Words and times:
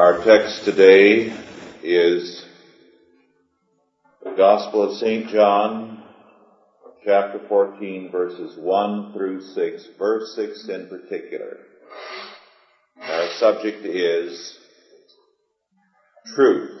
Our 0.00 0.24
text 0.24 0.64
today 0.64 1.30
is 1.82 2.42
the 4.24 4.30
Gospel 4.30 4.82
of 4.84 4.96
St. 4.96 5.28
John, 5.28 6.02
chapter 7.04 7.38
14, 7.46 8.10
verses 8.10 8.56
1 8.56 9.12
through 9.12 9.42
6, 9.42 9.88
verse 9.98 10.34
6 10.36 10.68
in 10.70 10.88
particular. 10.88 11.58
Our 12.98 13.28
subject 13.32 13.84
is 13.84 14.58
truth. 16.34 16.80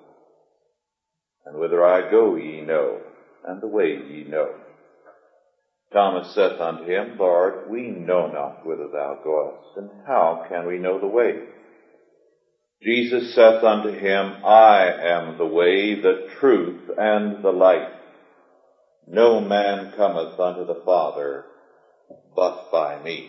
And 1.45 1.57
whither 1.57 1.83
I 1.83 2.09
go 2.09 2.35
ye 2.35 2.61
know, 2.61 2.99
and 3.45 3.61
the 3.61 3.67
way 3.67 3.99
ye 4.07 4.23
know. 4.23 4.53
Thomas 5.91 6.33
saith 6.33 6.59
unto 6.59 6.85
him, 6.85 7.17
Lord, 7.17 7.67
we 7.67 7.89
know 7.89 8.27
not 8.27 8.65
whither 8.65 8.87
thou 8.87 9.19
goest, 9.23 9.77
and 9.77 9.89
how 10.05 10.43
can 10.47 10.65
we 10.67 10.77
know 10.77 10.99
the 10.99 11.07
way? 11.07 11.41
Jesus 12.81 13.35
saith 13.35 13.63
unto 13.63 13.89
him, 13.89 14.37
I 14.43 14.89
am 14.89 15.37
the 15.37 15.45
way, 15.45 15.95
the 15.95 16.23
truth, 16.39 16.79
and 16.97 17.43
the 17.43 17.51
life. 17.51 17.89
No 19.07 19.41
man 19.41 19.91
cometh 19.95 20.39
unto 20.39 20.65
the 20.65 20.81
Father 20.85 21.43
but 22.35 22.71
by 22.71 22.97
me. 23.03 23.27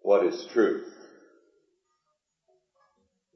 What 0.00 0.26
is 0.26 0.46
truth? 0.52 0.91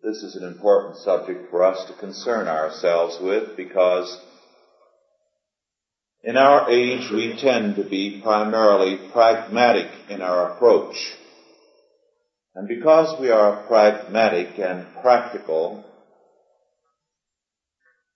This 0.07 0.23
is 0.23 0.37
an 0.37 0.45
important 0.45 0.99
subject 0.99 1.51
for 1.51 1.65
us 1.65 1.85
to 1.87 1.93
concern 1.95 2.47
ourselves 2.47 3.19
with 3.21 3.57
because 3.57 4.21
in 6.23 6.37
our 6.37 6.71
age 6.71 7.11
we 7.11 7.37
tend 7.37 7.75
to 7.75 7.83
be 7.83 8.21
primarily 8.23 9.01
pragmatic 9.11 9.91
in 10.09 10.23
our 10.23 10.53
approach. 10.53 10.95
And 12.55 12.69
because 12.69 13.21
we 13.21 13.31
are 13.31 13.67
pragmatic 13.67 14.57
and 14.61 14.87
practical, 15.03 15.85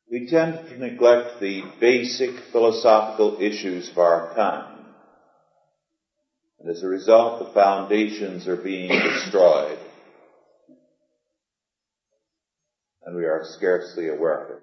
we 0.08 0.28
tend 0.28 0.68
to 0.68 0.78
neglect 0.78 1.40
the 1.40 1.64
basic 1.80 2.38
philosophical 2.52 3.38
issues 3.40 3.90
of 3.90 3.98
our 3.98 4.32
time. 4.36 4.76
And 6.60 6.70
as 6.70 6.84
a 6.84 6.86
result, 6.86 7.40
the 7.40 7.52
foundations 7.52 8.46
are 8.46 8.54
being 8.54 8.90
destroyed. 8.90 9.89
And 13.04 13.16
we 13.16 13.24
are 13.24 13.44
scarcely 13.44 14.08
aware 14.08 14.44
of 14.44 14.50
it. 14.50 14.62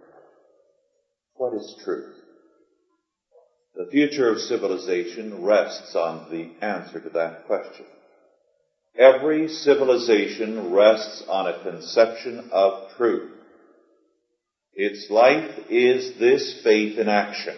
What 1.35 1.53
is 1.53 1.75
truth? 1.83 2.13
The 3.75 3.89
future 3.91 4.31
of 4.31 4.39
civilization 4.39 5.44
rests 5.44 5.95
on 5.95 6.31
the 6.31 6.66
answer 6.66 6.99
to 6.99 7.09
that 7.09 7.45
question. 7.45 7.85
Every 8.97 9.47
civilization 9.47 10.73
rests 10.73 11.23
on 11.29 11.47
a 11.47 11.62
conception 11.62 12.50
of 12.51 12.89
truth. 12.97 13.31
Its 14.73 15.07
life 15.09 15.69
is 15.69 16.17
this 16.19 16.62
faith 16.63 16.97
in 16.97 17.07
action. 17.07 17.56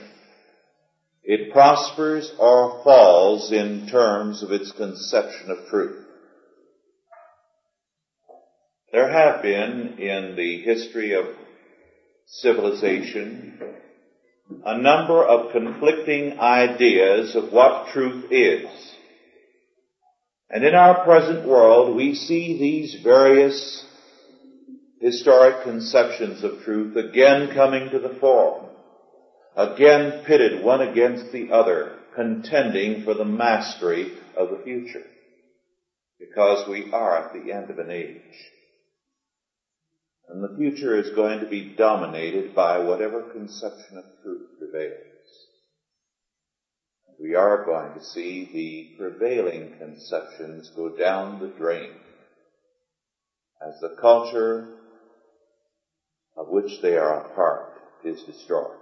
It 1.24 1.54
prospers 1.54 2.32
or 2.38 2.82
falls 2.84 3.52
in 3.52 3.88
terms 3.88 4.44
of 4.44 4.52
its 4.52 4.72
conception 4.72 5.52
of 5.52 5.68
truth. 5.70 6.06
There 8.92 9.12
have 9.12 9.42
been 9.42 10.00
in 10.00 10.36
the 10.36 10.62
history 10.62 11.14
of 11.14 11.26
civilization 12.26 13.60
a 14.66 14.78
number 14.78 15.24
of 15.24 15.52
conflicting 15.52 16.40
ideas 16.40 17.36
of 17.36 17.52
what 17.52 17.94
truth 17.94 18.32
is. 18.32 18.68
And 20.50 20.66
in 20.66 20.74
our 20.74 21.04
present 21.04 21.48
world, 21.48 21.96
we 21.96 22.16
see 22.16 22.58
these 22.58 23.04
various 23.04 23.86
historic 25.00 25.64
conceptions 25.64 26.44
of 26.44 26.64
truth 26.64 26.96
again 26.96 27.54
coming 27.54 27.92
to 27.92 28.00
the 28.00 28.18
fore, 28.20 28.70
again 29.56 30.24
pitted 30.26 30.64
one 30.64 30.82
against 30.82 31.32
the 31.32 31.52
other, 31.52 31.96
contending 32.16 33.04
for 33.04 33.14
the 33.14 33.26
mastery 33.26 34.18
of 34.36 34.50
the 34.50 34.62
future. 34.64 35.06
Because 36.20 36.68
we 36.68 36.92
are 36.92 37.26
at 37.26 37.34
the 37.34 37.52
end 37.52 37.70
of 37.70 37.78
an 37.78 37.92
age. 37.92 38.22
And 40.30 40.44
the 40.44 40.56
future 40.56 40.96
is 40.96 41.10
going 41.16 41.40
to 41.40 41.48
be 41.48 41.74
dominated 41.76 42.54
by 42.54 42.78
whatever 42.78 43.24
conception 43.34 43.98
of 43.98 44.06
truth 44.22 44.48
prevails. 44.60 45.10
We 47.20 47.34
are 47.34 47.66
going 47.66 47.96
to 47.96 48.06
see 48.06 48.48
the 48.54 48.98
prevailing 48.98 49.74
conceptions 49.80 50.72
go 50.76 50.90
down 50.90 51.40
the 51.40 51.48
drain 51.58 51.96
as 53.60 53.80
the 53.82 53.98
culture 54.00 54.68
of 56.38 56.48
which 56.48 56.80
they 56.82 56.96
are 56.96 57.26
a 57.26 57.36
part 57.36 57.66
is 58.06 58.24
destroyed. 58.24 58.78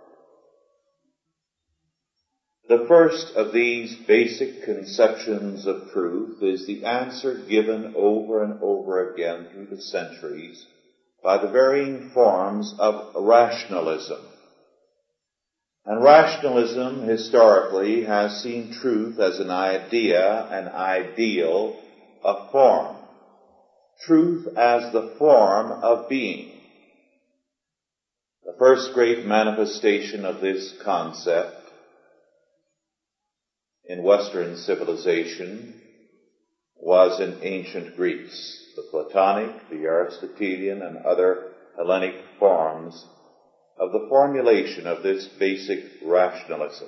The 2.68 2.86
first 2.90 3.36
of 3.38 3.54
these 3.54 3.96
basic 4.06 4.64
conceptions 4.66 5.66
of 5.66 5.90
truth 5.94 6.44
is 6.44 6.68
the 6.68 6.84
answer 6.84 7.34
given 7.48 7.94
over 7.96 8.44
and 8.44 8.62
over 8.62 9.14
again 9.14 9.48
through 9.52 9.68
the 9.68 9.82
centuries 9.82 10.66
by 11.24 11.38
the 11.38 11.50
varying 11.50 12.12
forms 12.14 12.74
of 12.80 13.16
rationalism. 13.16 14.22
And 15.86 16.04
rationalism 16.04 17.04
historically 17.04 18.04
has 18.04 18.44
seen 18.44 18.74
truth 18.74 19.20
as 19.20 19.40
an 19.40 19.50
idea, 19.50 20.46
an 20.52 20.68
ideal, 20.68 21.80
a 22.24 22.52
form. 22.52 22.98
Truth 24.06 24.48
as 24.58 24.92
the 24.92 25.16
form 25.18 25.72
of 25.72 26.10
being. 26.10 26.52
The 28.46 28.56
first 28.60 28.94
great 28.94 29.26
manifestation 29.26 30.24
of 30.24 30.42
this 30.42 30.74
concept 30.84 31.56
in 33.86 34.04
Western 34.04 34.58
civilization 34.58 35.82
was 36.76 37.20
in 37.20 37.40
ancient 37.42 37.96
Greece 37.96 38.67
the 38.78 38.84
Platonic, 38.92 39.70
the 39.72 39.86
Aristotelian, 39.86 40.84
and 40.84 40.98
other 40.98 41.52
Hellenic 41.76 42.16
forms 42.40 43.06
of 43.80 43.92
the 43.92 44.06
formulation 44.08 44.86
of 44.86 45.04
this 45.04 45.28
basic 45.40 45.84
rationalism. 46.06 46.88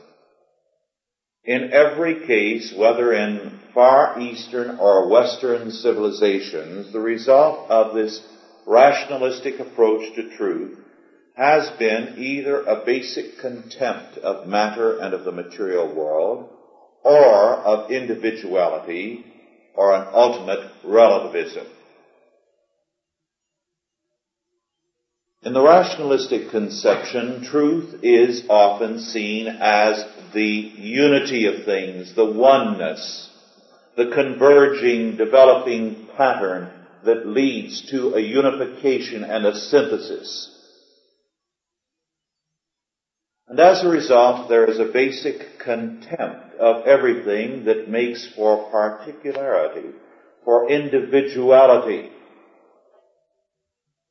In 1.43 1.71
every 1.73 2.27
case, 2.27 2.73
whether 2.77 3.11
in 3.11 3.59
Far 3.73 4.19
Eastern 4.19 4.77
or 4.79 5.09
Western 5.09 5.71
civilizations, 5.71 6.93
the 6.93 6.99
result 6.99 7.69
of 7.71 7.95
this 7.95 8.21
rationalistic 8.67 9.59
approach 9.59 10.15
to 10.15 10.37
truth 10.37 10.77
has 11.35 11.69
been 11.79 12.15
either 12.19 12.61
a 12.61 12.85
basic 12.85 13.39
contempt 13.39 14.17
of 14.19 14.47
matter 14.47 14.99
and 14.99 15.15
of 15.15 15.23
the 15.23 15.31
material 15.31 15.91
world, 15.95 16.49
or 17.03 17.55
of 17.55 17.89
individuality, 17.89 19.25
or 19.73 19.95
an 19.95 20.07
ultimate 20.13 20.69
relativism. 20.83 21.65
In 25.41 25.53
the 25.53 25.61
rationalistic 25.61 26.49
conception, 26.49 27.43
truth 27.43 28.03
is 28.03 28.43
often 28.49 28.99
seen 28.99 29.47
as 29.47 30.03
the 30.33 30.43
unity 30.43 31.45
of 31.45 31.63
things, 31.63 32.13
the 32.13 32.29
oneness, 32.29 33.29
the 33.95 34.11
converging, 34.13 35.15
developing 35.15 36.07
pattern 36.17 36.69
that 37.05 37.25
leads 37.25 37.89
to 37.89 38.15
a 38.15 38.19
unification 38.19 39.23
and 39.23 39.45
a 39.45 39.55
synthesis. 39.55 40.53
And 43.47 43.61
as 43.61 43.81
a 43.81 43.87
result, 43.87 44.49
there 44.49 44.65
is 44.65 44.79
a 44.79 44.91
basic 44.91 45.57
contempt 45.57 46.55
of 46.59 46.85
everything 46.85 47.63
that 47.63 47.89
makes 47.89 48.27
for 48.35 48.69
particularity, 48.69 49.91
for 50.43 50.69
individuality, 50.69 52.11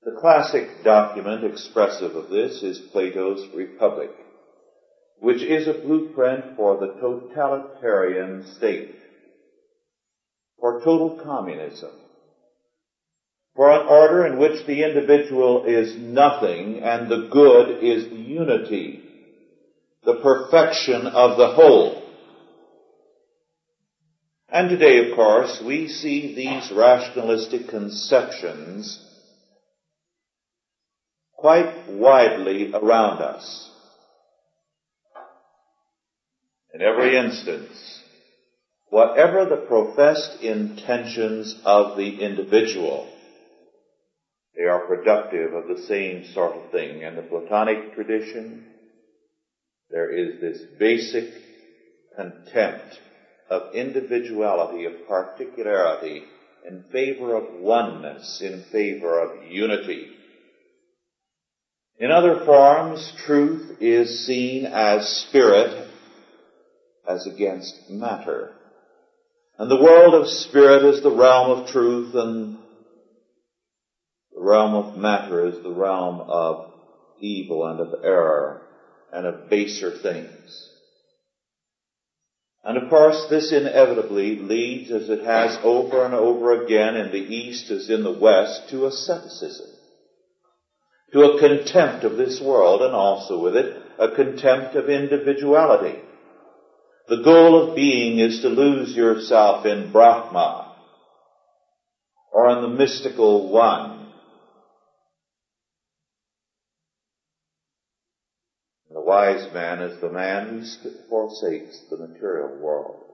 The 0.09 0.21
classic 0.21 0.83
document 0.85 1.45
expressive 1.45 2.17
of 2.17 2.31
this 2.31 2.63
is 2.63 2.79
Plato's 2.93 3.47
Republic, 3.55 4.09
which 5.19 5.43
is 5.43 5.69
a 5.69 5.75
blueprint 5.75 6.57
for 6.57 6.79
the 6.79 6.95
totalitarian 6.99 8.47
state, 8.57 8.95
for 10.59 10.81
total 10.81 11.21
communism, 11.23 11.91
for 13.55 13.71
an 13.71 13.87
order 13.87 14.25
in 14.25 14.39
which 14.39 14.67
the 14.67 14.83
individual 14.83 15.67
is 15.67 15.95
nothing 15.99 16.81
and 16.83 17.11
the 17.11 17.29
good 17.31 17.85
is 17.85 18.11
unity, 18.11 19.03
the 20.05 20.21
perfection 20.23 21.07
of 21.07 21.37
the 21.37 21.49
whole. 21.49 22.03
And 24.49 24.71
today, 24.71 25.11
of 25.11 25.17
course, 25.17 25.63
we 25.67 25.87
see 25.87 26.35
these 26.35 26.73
rationalistic 26.75 27.69
conceptions 27.69 29.05
quite 31.39 31.89
widely 31.89 32.73
around 32.75 33.23
us. 33.23 33.71
In 36.75 36.83
every 36.83 37.17
instance, 37.17 38.03
whatever 38.91 39.47
the 39.47 39.65
professed 39.69 40.43
intentions 40.43 41.59
of 41.65 41.97
the 41.97 42.21
individual, 42.21 43.09
they 44.57 44.65
are 44.65 44.87
productive 44.87 45.55
of 45.55 45.69
the 45.69 45.83
same 45.83 46.25
sort 46.35 46.57
of 46.57 46.73
thing. 46.73 47.03
In 47.03 47.15
the 47.15 47.23
Platonic 47.23 47.95
tradition, 47.95 48.67
there 49.91 50.11
is 50.11 50.41
this 50.41 50.61
basic 50.79 51.33
contempt 52.17 52.99
of 53.49 53.75
individuality, 53.75 54.85
of 54.87 55.07
particularity, 55.07 56.25
in 56.69 56.83
favor 56.91 57.37
of 57.37 57.61
oneness, 57.61 58.43
in 58.43 58.65
favor 58.73 59.21
of 59.21 59.51
unity. 59.51 60.09
In 61.99 62.13
other 62.13 62.45
forms, 62.45 63.13
truth 63.27 63.79
is 63.81 64.25
seen 64.25 64.67
as 64.67 65.27
spirit 65.27 65.89
as 67.09 67.27
against 67.27 67.91
matter. 67.91 68.53
And 69.59 69.69
the 69.69 69.83
world 69.83 70.15
of 70.15 70.29
spirit 70.29 70.85
is 70.95 71.03
the 71.03 71.11
realm 71.11 71.59
of 71.59 71.69
truth 71.71 72.15
and 72.15 72.59
the 74.33 74.41
realm 74.41 74.75
of 74.75 74.97
matter 74.97 75.49
is 75.49 75.61
the 75.65 75.73
realm 75.73 76.21
of 76.21 76.71
evil 77.19 77.67
and 77.67 77.81
of 77.81 78.05
error 78.05 78.63
and 79.13 79.27
of 79.27 79.51
baser 79.51 79.99
things. 79.99 80.71
And 82.63 82.79
of 82.79 82.91
course, 82.91 83.27
this 83.29 83.53
inevitably 83.53 84.37
leads, 84.37 84.93
as 84.93 85.09
it 85.09 85.25
has 85.25 85.59
over 85.65 86.05
and 86.05 86.15
over 86.15 86.65
again 86.65 86.97
in 86.97 87.11
the 87.11 87.19
East 87.19 87.73
as 87.73 87.91
in 87.91 88.05
the 88.05 88.13
West, 88.13 88.69
to 88.71 88.87
asceticism 88.87 89.78
to 91.13 91.23
a 91.23 91.39
contempt 91.39 92.05
of 92.05 92.17
this 92.17 92.41
world 92.41 92.83
and 92.83 92.95
also 92.95 93.41
with 93.41 93.57
it 93.57 93.83
a 93.99 94.15
contempt 94.15 94.77
of 94.77 94.89
individuality. 94.89 95.99
The 97.09 97.23
goal 97.23 97.71
of 97.71 97.75
being 97.75 98.19
is 98.19 98.41
to 98.43 98.49
lose 98.49 98.95
yourself 98.95 99.65
in 99.65 99.91
Brahma 99.91 100.77
or 102.33 102.51
in 102.51 102.63
the 102.63 102.69
mystical 102.69 103.51
one. 103.51 104.13
The 108.91 109.01
wise 109.01 109.53
man 109.55 109.81
is 109.81 110.01
the 110.01 110.11
man 110.11 110.49
who 110.83 110.91
forsakes 111.09 111.81
the 111.91 111.97
material 111.97 112.59
world, 112.59 113.05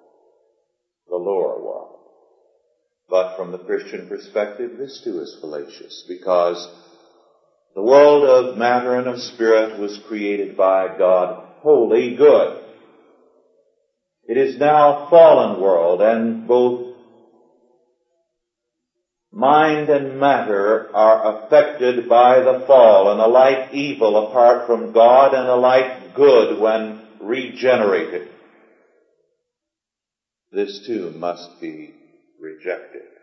the 1.09 1.17
lower 1.17 1.63
world. 1.63 1.99
But 3.09 3.37
from 3.37 3.53
the 3.53 3.59
Christian 3.59 4.09
perspective, 4.09 4.73
this 4.77 5.03
too 5.05 5.21
is 5.21 5.39
fallacious 5.41 6.05
because 6.09 6.67
the 7.75 7.83
world 7.83 8.25
of 8.25 8.57
matter 8.57 8.95
and 8.97 9.09
of 9.09 9.19
spirit 9.19 9.79
was 9.79 10.01
created 10.07 10.57
by 10.57 10.97
God 10.97 11.45
wholly 11.61 12.15
good. 12.17 12.61
It 14.27 14.37
is 14.37 14.59
now 14.59 15.07
a 15.07 15.11
fallen 15.11 15.61
world 15.61 16.01
and 16.01 16.47
both 16.47 16.95
mind 19.33 19.91
and 19.91 20.21
matter 20.21 20.89
are 20.95 21.47
affected 21.47 22.09
by 22.09 22.41
the 22.41 22.65
fall 22.67 23.11
and 23.11 23.21
alike 23.21 23.73
evil 23.73 24.29
apart 24.29 24.67
from 24.67 24.93
God 24.93 25.35
and 25.35 25.49
alike 25.49 26.15
good 26.15 26.61
when 26.61 27.01
regenerated. 27.21 28.29
This 30.53 30.85
too 30.87 31.11
must 31.11 31.61
be 31.61 31.93
rejected. 32.41 33.14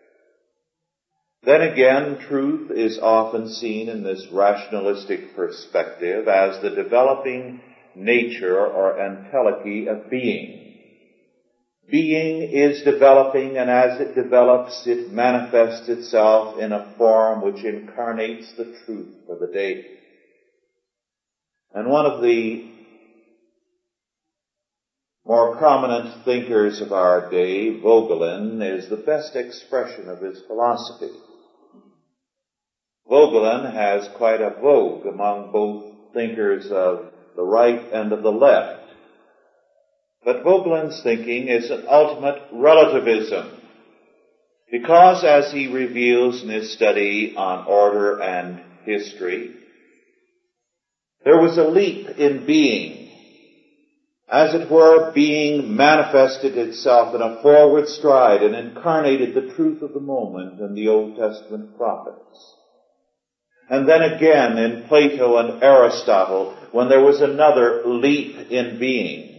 Then 1.44 1.62
again, 1.62 2.20
truth 2.28 2.70
is 2.70 3.00
often 3.02 3.50
seen 3.50 3.90
in 3.90 4.04
this 4.04 4.28
rationalistic 4.32 5.36
perspective 5.36 6.28
as 6.28 6.62
the 6.62 6.70
developing 6.70 7.60
nature 7.96 8.64
or 8.64 8.94
entelechy 8.94 9.88
of 9.88 10.10
being. 10.12 10.76
Being 11.90 12.44
is 12.44 12.84
developing 12.84 13.58
and 13.58 13.72
as 13.72 14.00
it 14.00 14.14
develops, 14.14 14.86
it 14.86 15.12
manifests 15.12 15.90
itself 15.90 16.60
in 16.60 16.72
a 16.72 16.94
form 16.96 17.42
which 17.42 17.66
incarnates 17.66 18.54
the 18.56 18.76
truth 18.86 19.10
for 19.26 19.36
the 19.36 19.52
day. 19.52 19.86
And 21.74 21.90
one 21.90 22.06
of 22.06 22.22
the 22.22 22.70
more 25.26 25.56
prominent 25.58 26.24
thinkers 26.24 26.82
of 26.82 26.92
our 26.92 27.32
day, 27.32 27.80
Voegelin, 27.82 28.62
is 28.62 28.90
the 28.90 28.98
best 28.98 29.36
expression 29.36 30.08
of 30.08 30.22
his 30.22 30.40
philosophy. 30.46 31.10
Voegelin 33.12 33.74
has 33.74 34.08
quite 34.16 34.40
a 34.40 34.56
vogue 34.62 35.06
among 35.06 35.52
both 35.52 36.14
thinkers 36.14 36.72
of 36.72 37.08
the 37.36 37.44
right 37.44 37.92
and 37.92 38.14
of 38.14 38.24
the 38.24 38.32
left. 38.32 38.86
But 40.24 40.46
Voegelin's 40.46 41.04
thinking 41.04 41.50
is 41.50 41.70
an 41.70 41.88
ultimate 41.90 42.42
relativism. 42.54 43.60
Because 44.72 45.26
as 45.26 45.52
he 45.52 45.68
reveals 45.68 46.42
in 46.42 46.48
his 46.48 46.74
study 46.74 47.34
on 47.36 47.68
order 47.68 48.22
and 48.22 48.62
history, 48.86 49.56
there 51.26 51.42
was 51.42 51.58
a 51.58 51.68
leap 51.68 52.18
in 52.18 52.46
being. 52.46 53.10
As 54.30 54.54
it 54.54 54.72
were, 54.72 55.12
being 55.12 55.76
manifested 55.76 56.58
itself 56.58 57.14
in 57.14 57.22
a 57.22 57.42
forward 57.42 57.90
stride 57.90 58.42
and 58.42 58.56
incarnated 58.56 59.36
the 59.36 59.54
truth 59.54 59.82
of 59.82 59.94
the 59.94 60.00
moment 60.00 60.62
in 60.62 60.74
the 60.76 60.88
Old 60.88 61.18
Testament 61.18 61.76
prophets. 61.76 62.56
And 63.72 63.88
then 63.88 64.02
again 64.02 64.58
in 64.58 64.84
Plato 64.90 65.38
and 65.38 65.64
Aristotle, 65.64 66.54
when 66.74 66.90
there 66.90 67.00
was 67.00 67.22
another 67.22 67.82
leap 67.86 68.52
in 68.52 68.78
being. 68.78 69.30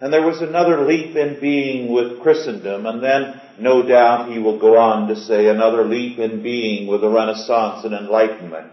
And 0.00 0.12
there 0.12 0.26
was 0.26 0.42
another 0.42 0.84
leap 0.84 1.14
in 1.14 1.40
being 1.40 1.92
with 1.92 2.18
Christendom, 2.18 2.86
and 2.86 3.02
then 3.02 3.40
no 3.60 3.86
doubt 3.86 4.32
he 4.32 4.40
will 4.40 4.58
go 4.58 4.76
on 4.76 5.06
to 5.06 5.14
say 5.14 5.46
another 5.46 5.84
leap 5.84 6.18
in 6.18 6.42
being 6.42 6.88
with 6.88 7.02
the 7.02 7.08
Renaissance 7.08 7.84
and 7.84 7.94
Enlightenment. 7.94 8.72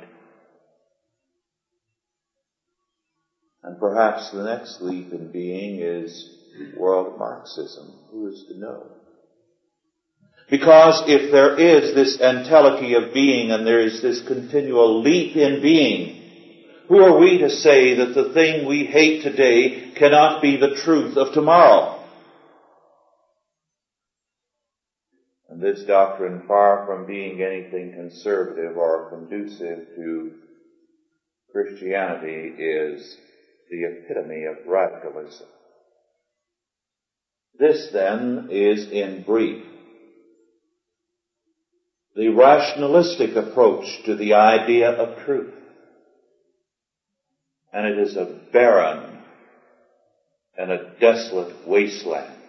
And 3.61 3.79
perhaps 3.79 4.31
the 4.31 4.43
next 4.43 4.81
leap 4.81 5.13
in 5.13 5.31
being 5.31 5.81
is 5.81 6.31
world 6.75 7.19
Marxism. 7.19 7.93
Who 8.11 8.27
is 8.27 8.43
to 8.47 8.57
know? 8.57 8.87
Because 10.53 11.01
if 11.07 11.31
there 11.31 11.59
is 11.59 11.95
this 11.95 12.21
entelechy 12.21 12.95
of 12.95 13.11
being 13.11 13.49
and 13.49 13.65
there 13.65 13.79
is 13.79 14.03
this 14.03 14.21
continual 14.27 15.01
leap 15.01 15.35
in 15.35 15.63
being, 15.63 16.21
who 16.87 17.01
are 17.01 17.17
we 17.17 17.39
to 17.39 17.49
say 17.49 17.95
that 17.95 18.13
the 18.13 18.33
thing 18.35 18.67
we 18.67 18.85
hate 18.85 19.23
today 19.23 19.95
cannot 19.95 20.43
be 20.43 20.57
the 20.57 20.75
truth 20.75 21.17
of 21.17 21.33
tomorrow? 21.33 21.99
And 25.49 25.59
this 25.59 25.83
doctrine, 25.85 26.43
far 26.47 26.85
from 26.85 27.07
being 27.07 27.41
anything 27.41 27.93
conservative 27.95 28.77
or 28.77 29.09
conducive 29.09 29.87
to 29.95 30.33
Christianity, 31.51 32.53
is 32.59 33.17
the 33.71 33.85
epitome 33.85 34.43
of 34.43 34.67
radicalism. 34.67 35.47
This 37.57 37.89
then 37.91 38.49
is 38.51 38.87
in 38.91 39.23
brief 39.23 39.72
the 42.15 42.29
rationalistic 42.29 43.35
approach 43.35 43.85
to 44.05 44.15
the 44.15 44.33
idea 44.33 44.91
of 44.91 45.25
truth. 45.25 45.53
And 47.71 47.87
it 47.87 47.97
is 47.97 48.15
a 48.15 48.39
barren 48.51 49.19
and 50.57 50.71
a 50.71 50.93
desolate 50.99 51.67
wasteland. 51.67 52.39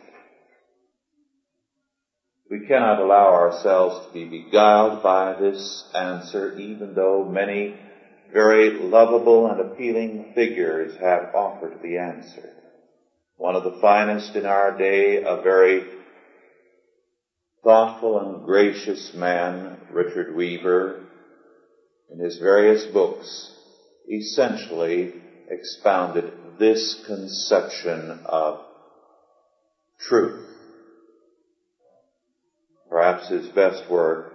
We 2.51 2.67
cannot 2.67 3.01
allow 3.01 3.33
ourselves 3.33 4.07
to 4.07 4.13
be 4.13 4.27
beguiled 4.27 5.03
by 5.03 5.41
this 5.41 5.91
answer, 5.95 6.57
even 6.59 6.95
though 6.95 7.25
many 7.25 7.75
very 8.33 8.79
lovable 8.79 9.47
and 9.47 9.61
appealing 9.61 10.33
figures 10.35 10.95
have 11.01 11.35
offered 11.35 11.79
the 11.83 11.99
answer. 11.99 12.51
One 13.37 13.57
of 13.57 13.65
the 13.65 13.79
finest 13.81 14.37
in 14.37 14.45
our 14.45 14.77
day, 14.77 15.23
a 15.23 15.41
very 15.43 15.85
thoughtful 17.65 18.19
and 18.19 18.45
gracious 18.45 19.13
man, 19.15 19.81
Richard 19.91 20.37
Weaver, 20.37 21.01
in 22.11 22.19
his 22.19 22.39
various 22.39 22.85
books 22.85 23.53
essentially 24.09 25.15
expounded 25.49 26.31
this 26.59 27.03
conception 27.07 28.21
of 28.27 28.61
truth. 29.99 30.47
Perhaps 32.91 33.31
his 33.31 33.47
best 33.49 33.91
work 33.91 34.31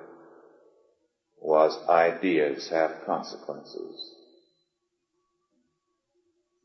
was 1.39 1.77
ideas 1.87 2.67
have 2.69 3.05
consequences. 3.05 4.15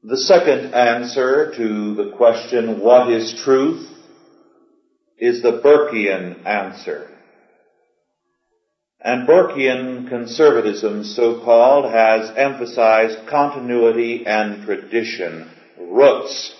The 0.02 0.16
second 0.16 0.74
answer 0.74 1.54
to 1.56 1.94
the 1.94 2.10
question, 2.16 2.80
what 2.80 3.10
is 3.10 3.40
truth, 3.44 3.93
is 5.18 5.42
the 5.42 5.60
Burkean 5.60 6.44
answer. 6.46 7.08
And 9.00 9.28
Burkean 9.28 10.08
conservatism, 10.08 11.04
so 11.04 11.44
called, 11.44 11.84
has 11.90 12.32
emphasized 12.36 13.28
continuity 13.28 14.24
and 14.26 14.64
tradition, 14.64 15.50
roots. 15.78 16.54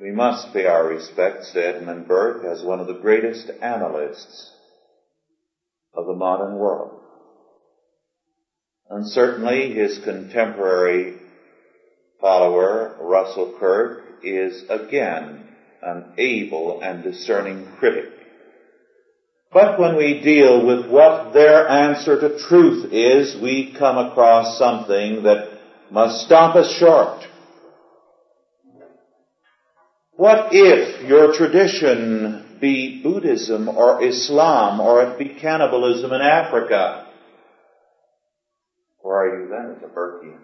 We 0.00 0.10
must 0.10 0.52
pay 0.52 0.66
our 0.66 0.88
respects 0.88 1.52
to 1.52 1.64
Edmund 1.64 2.08
Burke 2.08 2.44
as 2.44 2.64
one 2.64 2.80
of 2.80 2.88
the 2.88 2.98
greatest 3.00 3.48
analysts 3.62 4.52
of 5.94 6.06
the 6.06 6.14
modern 6.14 6.56
world. 6.58 7.00
And 8.90 9.08
certainly 9.08 9.72
his 9.72 10.00
contemporary 10.04 11.16
follower, 12.24 12.96
Russell 13.00 13.54
Kirk, 13.60 14.02
is 14.22 14.64
again 14.70 15.46
an 15.82 16.14
able 16.16 16.80
and 16.80 17.02
discerning 17.02 17.68
critic. 17.78 18.12
But 19.52 19.78
when 19.78 19.98
we 19.98 20.22
deal 20.22 20.64
with 20.64 20.90
what 20.90 21.34
their 21.34 21.68
answer 21.68 22.18
to 22.18 22.38
truth 22.48 22.90
is, 22.94 23.38
we 23.42 23.74
come 23.78 23.98
across 23.98 24.58
something 24.58 25.24
that 25.24 25.50
must 25.90 26.24
stop 26.24 26.56
us 26.56 26.72
short. 26.78 27.26
What 30.12 30.48
if 30.52 31.06
your 31.06 31.36
tradition 31.36 32.56
be 32.58 33.02
Buddhism 33.02 33.68
or 33.68 34.02
Islam 34.02 34.80
or 34.80 35.10
it 35.10 35.18
be 35.18 35.28
cannibalism 35.38 36.10
in 36.10 36.22
Africa? 36.22 37.06
Where 39.02 39.14
are 39.14 39.42
you 39.42 39.48
then 39.50 39.76
as 39.76 39.82
a 39.82 39.94
Burkean? 39.94 40.43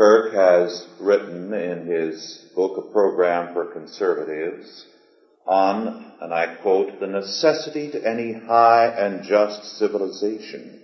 Kirk 0.00 0.32
has 0.32 0.86
written 0.98 1.52
in 1.52 1.84
his 1.84 2.42
book, 2.56 2.78
A 2.78 2.90
Program 2.90 3.52
for 3.52 3.66
Conservatives, 3.66 4.86
on, 5.46 6.12
and 6.22 6.32
I 6.32 6.56
quote, 6.62 6.98
the 6.98 7.06
necessity 7.06 7.90
to 7.90 8.08
any 8.08 8.32
high 8.32 8.86
and 8.86 9.22
just 9.22 9.62
civilization 9.76 10.80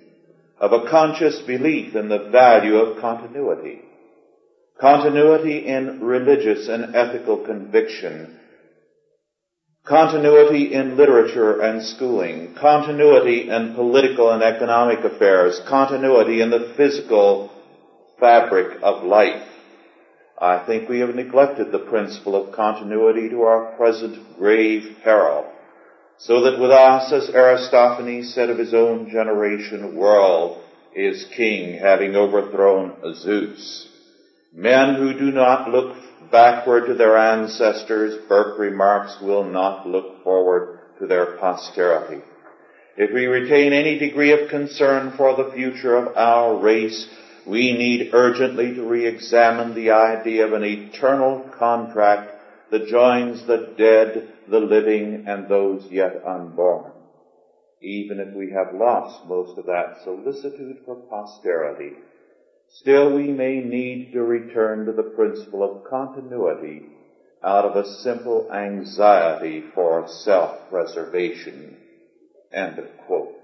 of 0.60 0.74
a 0.74 0.90
conscious 0.90 1.40
belief 1.46 1.96
in 1.96 2.10
the 2.10 2.28
value 2.30 2.76
of 2.76 3.00
continuity. 3.00 3.80
Continuity 4.78 5.66
in 5.66 6.02
religious 6.02 6.68
and 6.68 6.94
ethical 6.94 7.38
conviction. 7.38 8.38
Continuity 9.86 10.74
in 10.74 10.98
literature 10.98 11.58
and 11.62 11.82
schooling, 11.82 12.54
continuity 12.60 13.48
in 13.48 13.72
political 13.76 14.30
and 14.30 14.42
economic 14.42 14.98
affairs, 14.98 15.58
continuity 15.66 16.42
in 16.42 16.50
the 16.50 16.74
physical 16.76 17.55
fabric 18.18 18.78
of 18.82 19.04
life. 19.04 19.46
I 20.38 20.64
think 20.66 20.88
we 20.88 21.00
have 21.00 21.14
neglected 21.14 21.72
the 21.72 21.78
principle 21.78 22.34
of 22.36 22.54
continuity 22.54 23.30
to 23.30 23.42
our 23.42 23.76
present 23.76 24.36
grave 24.38 24.96
peril, 25.02 25.50
so 26.18 26.42
that 26.42 26.60
with 26.60 26.70
us, 26.70 27.12
as 27.12 27.34
Aristophanes 27.34 28.34
said 28.34 28.50
of 28.50 28.58
his 28.58 28.74
own 28.74 29.10
generation, 29.10 29.96
world 29.96 30.62
is 30.94 31.26
king, 31.36 31.78
having 31.78 32.16
overthrown 32.16 33.14
Zeus. 33.14 33.88
Men 34.52 34.94
who 34.94 35.18
do 35.18 35.30
not 35.30 35.70
look 35.70 35.96
backward 36.30 36.86
to 36.86 36.94
their 36.94 37.16
ancestors, 37.16 38.18
Burke 38.28 38.58
remarks, 38.58 39.18
will 39.20 39.44
not 39.44 39.86
look 39.86 40.22
forward 40.24 40.80
to 40.98 41.06
their 41.06 41.36
posterity. 41.36 42.22
If 42.96 43.12
we 43.12 43.26
retain 43.26 43.74
any 43.74 43.98
degree 43.98 44.32
of 44.32 44.48
concern 44.48 45.12
for 45.16 45.36
the 45.36 45.52
future 45.54 45.96
of 45.96 46.16
our 46.16 46.58
race, 46.58 47.06
we 47.46 47.72
need 47.72 48.10
urgently 48.12 48.74
to 48.74 48.82
re-examine 48.82 49.74
the 49.74 49.90
idea 49.90 50.46
of 50.46 50.52
an 50.52 50.64
eternal 50.64 51.48
contract 51.58 52.32
that 52.70 52.88
joins 52.88 53.46
the 53.46 53.74
dead, 53.78 54.28
the 54.48 54.60
living, 54.60 55.24
and 55.26 55.48
those 55.48 55.86
yet 55.90 56.22
unborn. 56.26 56.92
Even 57.80 58.20
if 58.20 58.34
we 58.34 58.50
have 58.50 58.74
lost 58.74 59.26
most 59.26 59.58
of 59.58 59.66
that 59.66 59.98
solicitude 60.04 60.78
for 60.84 60.96
posterity, 60.96 61.92
Still 62.68 63.14
we 63.14 63.28
may 63.28 63.60
need 63.60 64.12
to 64.12 64.22
return 64.22 64.86
to 64.86 64.92
the 64.92 65.02
principle 65.02 65.62
of 65.62 65.84
continuity 65.84 66.86
out 67.42 67.64
of 67.64 67.76
a 67.76 67.88
simple 67.88 68.50
anxiety 68.52 69.62
for 69.74 70.08
self-preservation. 70.08 71.76
End 72.52 72.78
of 72.78 72.86
quote. 73.06 73.35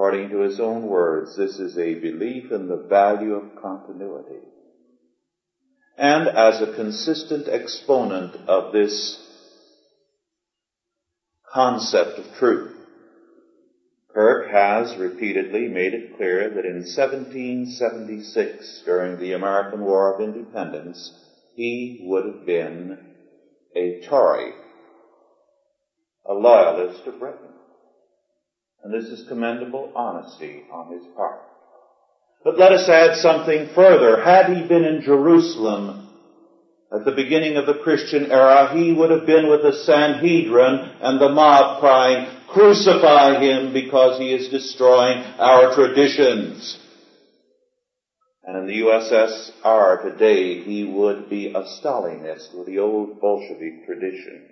According 0.00 0.30
to 0.30 0.38
his 0.38 0.58
own 0.58 0.86
words, 0.86 1.36
this 1.36 1.58
is 1.58 1.76
a 1.76 1.92
belief 1.92 2.50
in 2.50 2.68
the 2.68 2.86
value 2.88 3.34
of 3.34 3.60
continuity. 3.60 4.40
And 5.98 6.26
as 6.26 6.62
a 6.62 6.74
consistent 6.74 7.48
exponent 7.48 8.34
of 8.48 8.72
this 8.72 9.20
concept 11.52 12.18
of 12.18 12.24
truth, 12.38 12.72
Kirk 14.14 14.50
has 14.50 14.96
repeatedly 14.96 15.68
made 15.68 15.92
it 15.92 16.16
clear 16.16 16.48
that 16.48 16.64
in 16.64 16.76
1776, 16.76 18.82
during 18.86 19.18
the 19.18 19.34
American 19.34 19.82
War 19.82 20.14
of 20.14 20.22
Independence, 20.22 21.12
he 21.56 22.00
would 22.04 22.24
have 22.24 22.46
been 22.46 22.96
a 23.76 24.00
Tory, 24.08 24.54
a 26.24 26.32
loyalist 26.32 27.04
to 27.04 27.12
Britain. 27.12 27.49
And 28.82 28.92
this 28.92 29.10
is 29.10 29.28
commendable 29.28 29.92
honesty 29.94 30.64
on 30.72 30.92
his 30.92 31.02
part. 31.14 31.40
But 32.42 32.58
let 32.58 32.72
us 32.72 32.88
add 32.88 33.16
something 33.16 33.68
further. 33.74 34.22
Had 34.22 34.56
he 34.56 34.66
been 34.66 34.84
in 34.84 35.02
Jerusalem 35.02 36.08
at 36.92 37.04
the 37.04 37.12
beginning 37.12 37.56
of 37.56 37.66
the 37.66 37.82
Christian 37.82 38.32
era, 38.32 38.74
he 38.74 38.92
would 38.92 39.10
have 39.10 39.26
been 39.26 39.50
with 39.50 39.62
the 39.62 39.84
Sanhedrin 39.84 40.96
and 41.00 41.20
the 41.20 41.28
mob 41.28 41.80
crying, 41.80 42.26
crucify 42.48 43.40
him 43.40 43.72
because 43.72 44.18
he 44.18 44.32
is 44.32 44.48
destroying 44.48 45.22
our 45.38 45.74
traditions. 45.74 46.78
And 48.42 48.56
in 48.56 48.66
the 48.66 48.80
USSR 48.80 50.02
today, 50.02 50.62
he 50.62 50.84
would 50.84 51.28
be 51.28 51.48
a 51.48 51.62
Stalinist 51.62 52.56
with 52.56 52.66
the 52.66 52.78
old 52.78 53.20
Bolshevik 53.20 53.86
tradition. 53.86 54.49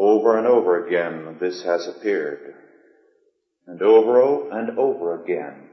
Over 0.00 0.38
and 0.38 0.46
over 0.46 0.82
again, 0.82 1.36
this 1.42 1.62
has 1.64 1.86
appeared. 1.86 2.54
And 3.66 3.82
over 3.82 4.50
and 4.50 4.78
over 4.78 5.22
again, 5.22 5.68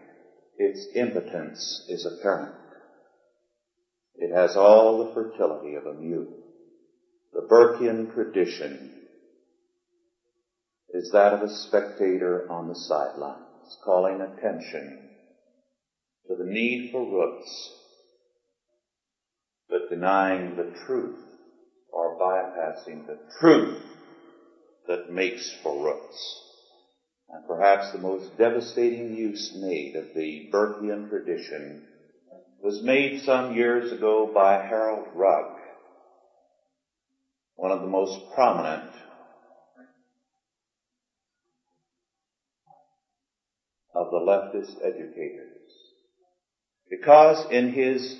its 0.58 0.86
impotence 0.96 1.86
is 1.88 2.06
apparent. 2.06 2.54
It 4.18 4.36
has 4.36 4.58
all 4.58 4.98
the 4.98 5.14
fertility 5.14 5.76
of 5.76 5.86
a 5.86 5.94
mute. 5.94 6.28
The 7.32 7.48
Burkean 7.50 8.14
tradition 8.14 8.92
is 10.90 11.10
that 11.14 11.32
of 11.32 11.42
a 11.42 11.50
spectator 11.50 12.44
on 12.50 12.68
the 12.68 12.76
sidelines, 12.76 13.78
calling 13.86 14.20
attention 14.20 15.10
to 16.28 16.36
the 16.36 16.52
need 16.52 16.90
for 16.92 17.00
roots, 17.00 17.72
but 19.70 19.90
denying 19.90 20.58
the 20.58 20.70
truth 20.86 21.16
or 21.94 22.20
bypassing 22.20 23.08
the 23.08 23.18
truth 23.40 23.97
that 24.88 25.12
makes 25.12 25.53
for 25.62 25.84
roots. 25.84 26.44
And 27.29 27.46
perhaps 27.46 27.91
the 27.91 28.00
most 28.00 28.38
devastating 28.38 29.15
use 29.15 29.53
made 29.56 29.96
of 29.96 30.06
the 30.15 30.50
Burkean 30.51 31.10
tradition 31.10 31.84
was 32.62 32.82
made 32.82 33.22
some 33.22 33.53
years 33.53 33.91
ago 33.91 34.32
by 34.34 34.53
Harold 34.53 35.08
Rugg, 35.13 35.60
one 37.56 37.72
of 37.72 37.82
the 37.82 37.88
most 37.88 38.20
prominent 38.34 38.89
of 43.94 44.12
the 44.12 44.17
leftist 44.17 44.75
educators. 44.84 45.58
Because 46.89 47.46
in 47.51 47.74
his 47.74 48.17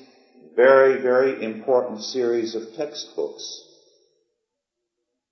very, 0.56 1.02
very 1.02 1.44
important 1.44 2.02
series 2.02 2.56
of 2.56 2.74
textbooks, 2.76 3.67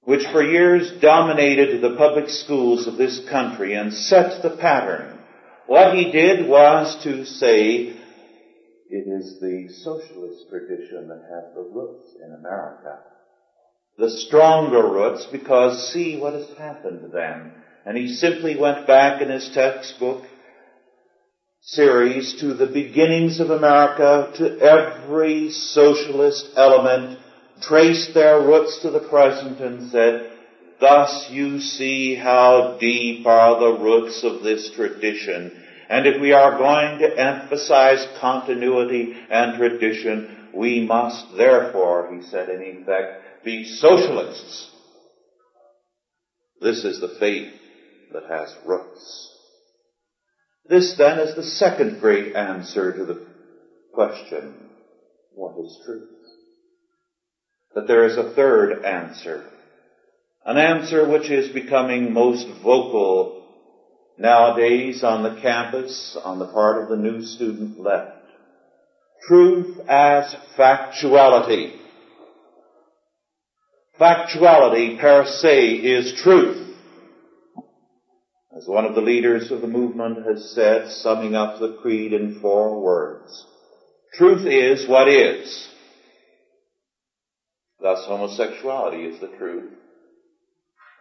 which 0.06 0.26
for 0.32 0.44
years 0.44 0.92
dominated 1.02 1.82
the 1.82 1.96
public 1.98 2.30
schools 2.30 2.88
of 2.88 2.98
this 2.98 3.28
country 3.30 3.74
and 3.74 3.94
set 3.94 4.42
the 4.42 4.56
pattern. 4.58 5.20
What 5.68 5.96
he 5.96 6.12
did 6.12 6.48
was 6.48 7.04
to 7.04 7.26
say 7.26 7.96
it 8.88 9.08
is 9.08 9.40
the 9.42 9.68
socialist 9.84 10.48
tradition 10.50 11.08
that 11.08 11.24
has 11.30 11.56
the 11.56 11.62
roots 11.62 12.10
in 12.24 12.34
America. 12.34 13.00
The 13.98 14.12
stronger 14.12 14.88
roots 14.88 15.26
because 15.32 15.92
see 15.92 16.18
what 16.18 16.34
has 16.34 16.56
happened 16.58 17.02
to 17.02 17.08
them. 17.08 17.54
And 17.86 17.98
he 17.98 18.14
simply 18.14 18.58
went 18.58 18.86
back 18.86 19.22
in 19.22 19.30
his 19.30 19.50
textbook 19.54 20.24
series 21.62 22.40
to 22.42 22.54
the 22.54 22.68
beginnings 22.68 23.40
of 23.40 23.50
America, 23.50 24.32
to 24.38 24.60
every 24.60 25.50
socialist 25.50 26.50
element, 26.56 27.20
traced 27.68 28.14
their 28.14 28.40
roots 28.40 28.80
to 28.82 28.92
the 28.92 29.08
present 29.08 29.60
and 29.60 29.92
said, 29.92 30.32
thus 30.80 31.28
you 31.30 31.60
see 31.60 32.16
how 32.16 32.78
deep 32.80 33.26
are 33.26 33.60
the 33.60 33.82
roots 33.82 34.24
of 34.24 34.44
this 34.44 34.72
tradition. 34.76 35.52
And 35.90 36.08
if 36.08 36.20
we 36.20 36.34
are 36.34 36.58
going 36.58 37.00
to 37.00 37.18
emphasize 37.18 38.06
continuity 38.20 39.16
and 39.30 39.58
tradition, 39.58 40.50
we 40.54 40.86
must 40.86 41.36
therefore, 41.38 42.16
he 42.16 42.28
said 42.28 42.50
in 42.50 42.62
effect, 42.62 43.44
be 43.44 43.66
socialists. 43.66 44.72
This 46.62 46.84
is 46.84 47.00
the 47.00 47.16
faith 47.20 47.54
that 48.14 48.24
has 48.30 48.56
roots. 48.66 49.32
This 50.68 50.96
then 50.98 51.20
is 51.20 51.36
the 51.36 51.44
second 51.44 52.00
great 52.00 52.36
answer 52.36 52.92
to 52.98 53.06
the 53.06 53.28
question, 53.94 54.56
what 55.36 55.56
is 55.64 55.78
truth? 55.86 56.15
But 57.76 57.88
there 57.88 58.06
is 58.06 58.18
a 58.18 58.34
third 58.34 58.86
answer. 58.86 59.44
An 60.46 60.58
answer 60.58 61.08
which 61.08 61.30
is 61.30 61.50
becoming 61.50 62.14
most 62.14 62.48
vocal 62.64 63.44
nowadays 64.18 65.04
on 65.04 65.24
the 65.24 65.42
campus 65.42 66.18
on 66.24 66.40
the 66.40 66.48
part 66.48 66.82
of 66.82 66.90
the 66.90 66.96
new 66.96 67.22
student 67.22 67.78
left. 67.78 68.14
Truth 69.28 69.80
as 69.90 70.34
factuality. 70.58 71.78
Factuality 74.00 74.98
per 75.00 75.26
se 75.26 75.72
is 75.72 76.22
truth. 76.22 76.78
As 78.56 78.68
one 78.68 78.86
of 78.86 78.96
the 78.96 79.02
leaders 79.02 79.52
of 79.52 79.60
the 79.60 79.68
movement 79.68 80.26
has 80.26 80.54
said, 80.56 80.90
summing 80.90 81.36
up 81.36 81.60
the 81.60 81.78
creed 81.82 82.14
in 82.14 82.40
four 82.40 82.82
words, 82.82 83.46
truth 84.14 84.46
is 84.46 84.88
what 84.88 85.10
is. 85.10 85.75
Thus 87.82 88.06
homosexuality 88.06 89.06
is 89.06 89.20
the 89.20 89.36
truth, 89.38 89.72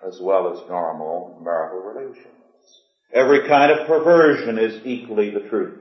as 0.06 0.18
well 0.20 0.52
as 0.52 0.68
normal 0.68 1.40
marital 1.42 1.80
relations. 1.80 2.26
Every 3.12 3.46
kind 3.48 3.72
of 3.72 3.86
perversion 3.86 4.58
is 4.58 4.84
equally 4.84 5.30
the 5.30 5.48
truth. 5.48 5.78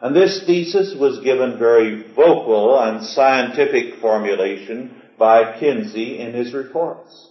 And 0.00 0.14
this 0.14 0.44
thesis 0.44 0.94
was 0.98 1.20
given 1.20 1.58
very 1.58 2.12
vocal 2.14 2.78
and 2.80 3.04
scientific 3.04 4.00
formulation 4.00 5.00
by 5.18 5.58
Kinsey 5.58 6.18
in 6.18 6.34
his 6.34 6.52
reports 6.52 7.28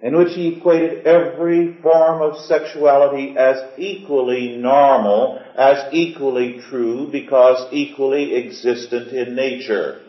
in 0.00 0.16
which 0.16 0.34
he 0.34 0.56
equated 0.56 1.06
every 1.06 1.76
form 1.82 2.22
of 2.22 2.38
sexuality 2.44 3.36
as 3.36 3.56
equally 3.78 4.56
normal, 4.56 5.42
as 5.56 5.92
equally 5.92 6.60
true, 6.70 7.08
because 7.10 7.72
equally 7.72 8.36
existent 8.36 9.08
in 9.08 9.34
nature. 9.34 10.00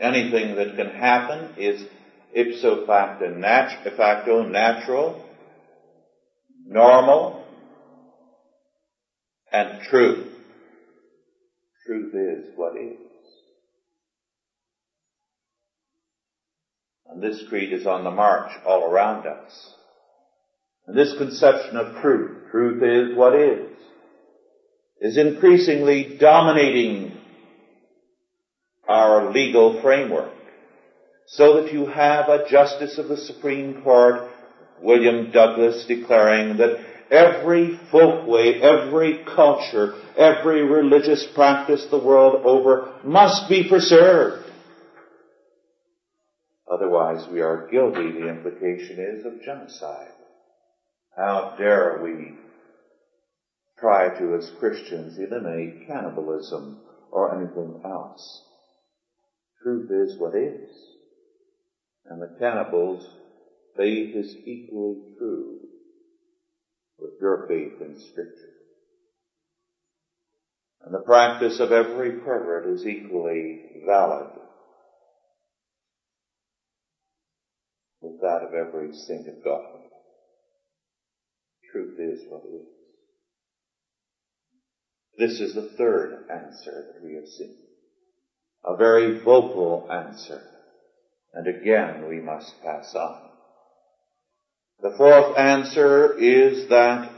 Anything 0.00 0.56
that 0.56 0.76
can 0.76 0.88
happen 0.88 1.50
is 1.58 1.84
ipso 2.32 2.86
facto, 2.86 3.28
nat- 3.28 3.84
facto 3.96 4.44
natural, 4.44 5.22
normal, 6.66 7.44
and 9.52 9.82
true. 9.82 10.30
Truth 11.86 12.14
is 12.14 12.46
what 12.56 12.76
is. 12.76 12.96
And 17.10 17.22
this 17.22 17.44
creed 17.48 17.72
is 17.72 17.86
on 17.86 18.04
the 18.04 18.10
march 18.10 18.52
all 18.64 18.84
around 18.84 19.26
us. 19.26 19.74
And 20.86 20.96
this 20.96 21.14
conception 21.18 21.76
of 21.76 22.00
truth, 22.00 22.50
truth 22.50 22.82
is 22.82 23.16
what 23.16 23.34
is, 23.34 23.68
is 25.00 25.18
increasingly 25.18 26.16
dominating 26.18 27.09
our 28.90 29.30
legal 29.32 29.80
framework. 29.80 30.32
So 31.26 31.62
that 31.62 31.72
you 31.72 31.86
have 31.86 32.28
a 32.28 32.48
justice 32.50 32.98
of 32.98 33.08
the 33.08 33.16
Supreme 33.16 33.82
Court, 33.82 34.28
William 34.82 35.30
Douglas, 35.30 35.84
declaring 35.86 36.56
that 36.56 36.84
every 37.08 37.78
folkway, 37.92 38.60
every 38.60 39.24
culture, 39.24 39.94
every 40.16 40.62
religious 40.62 41.24
practice 41.34 41.86
the 41.88 42.02
world 42.02 42.44
over 42.44 42.92
must 43.04 43.48
be 43.48 43.68
preserved. 43.68 44.50
Otherwise, 46.68 47.28
we 47.30 47.40
are 47.40 47.68
guilty, 47.70 48.10
the 48.10 48.28
implication 48.28 48.98
is, 48.98 49.24
of 49.24 49.42
genocide. 49.42 50.10
How 51.16 51.54
dare 51.58 52.00
we 52.02 52.34
try 53.78 54.18
to, 54.18 54.34
as 54.34 54.50
Christians, 54.58 55.16
eliminate 55.16 55.86
cannibalism 55.86 56.80
or 57.12 57.36
anything 57.36 57.82
else? 57.84 58.49
Truth 59.62 59.90
is 59.90 60.16
what 60.18 60.34
is. 60.34 60.70
And 62.06 62.20
the 62.20 62.38
cannibals' 62.38 63.06
faith 63.76 64.14
is 64.14 64.36
equally 64.44 64.96
true 65.18 65.58
with 66.98 67.12
your 67.20 67.46
faith 67.46 67.80
in 67.80 67.96
Scripture. 67.98 68.54
And 70.82 70.94
the 70.94 71.04
practice 71.04 71.60
of 71.60 71.72
every 71.72 72.12
pervert 72.12 72.66
is 72.66 72.86
equally 72.86 73.60
valid 73.86 74.28
with 78.00 78.20
that 78.20 78.42
of 78.42 78.54
every 78.54 78.92
saint 78.92 79.28
of 79.28 79.44
God. 79.44 79.60
Truth 81.70 81.98
is 81.98 82.24
what 82.28 82.42
is. 82.44 82.66
This 85.18 85.40
is 85.40 85.54
the 85.54 85.76
third 85.76 86.24
answer 86.30 86.86
that 86.94 87.04
we 87.04 87.14
have 87.14 87.26
seen. 87.26 87.69
A 88.64 88.76
very 88.76 89.20
vocal 89.20 89.88
answer. 89.90 90.42
And 91.32 91.46
again 91.46 92.08
we 92.08 92.20
must 92.20 92.52
pass 92.62 92.94
on. 92.94 93.30
The 94.82 94.94
fourth 94.96 95.36
answer 95.36 96.18
is 96.18 96.68
that 96.68 97.10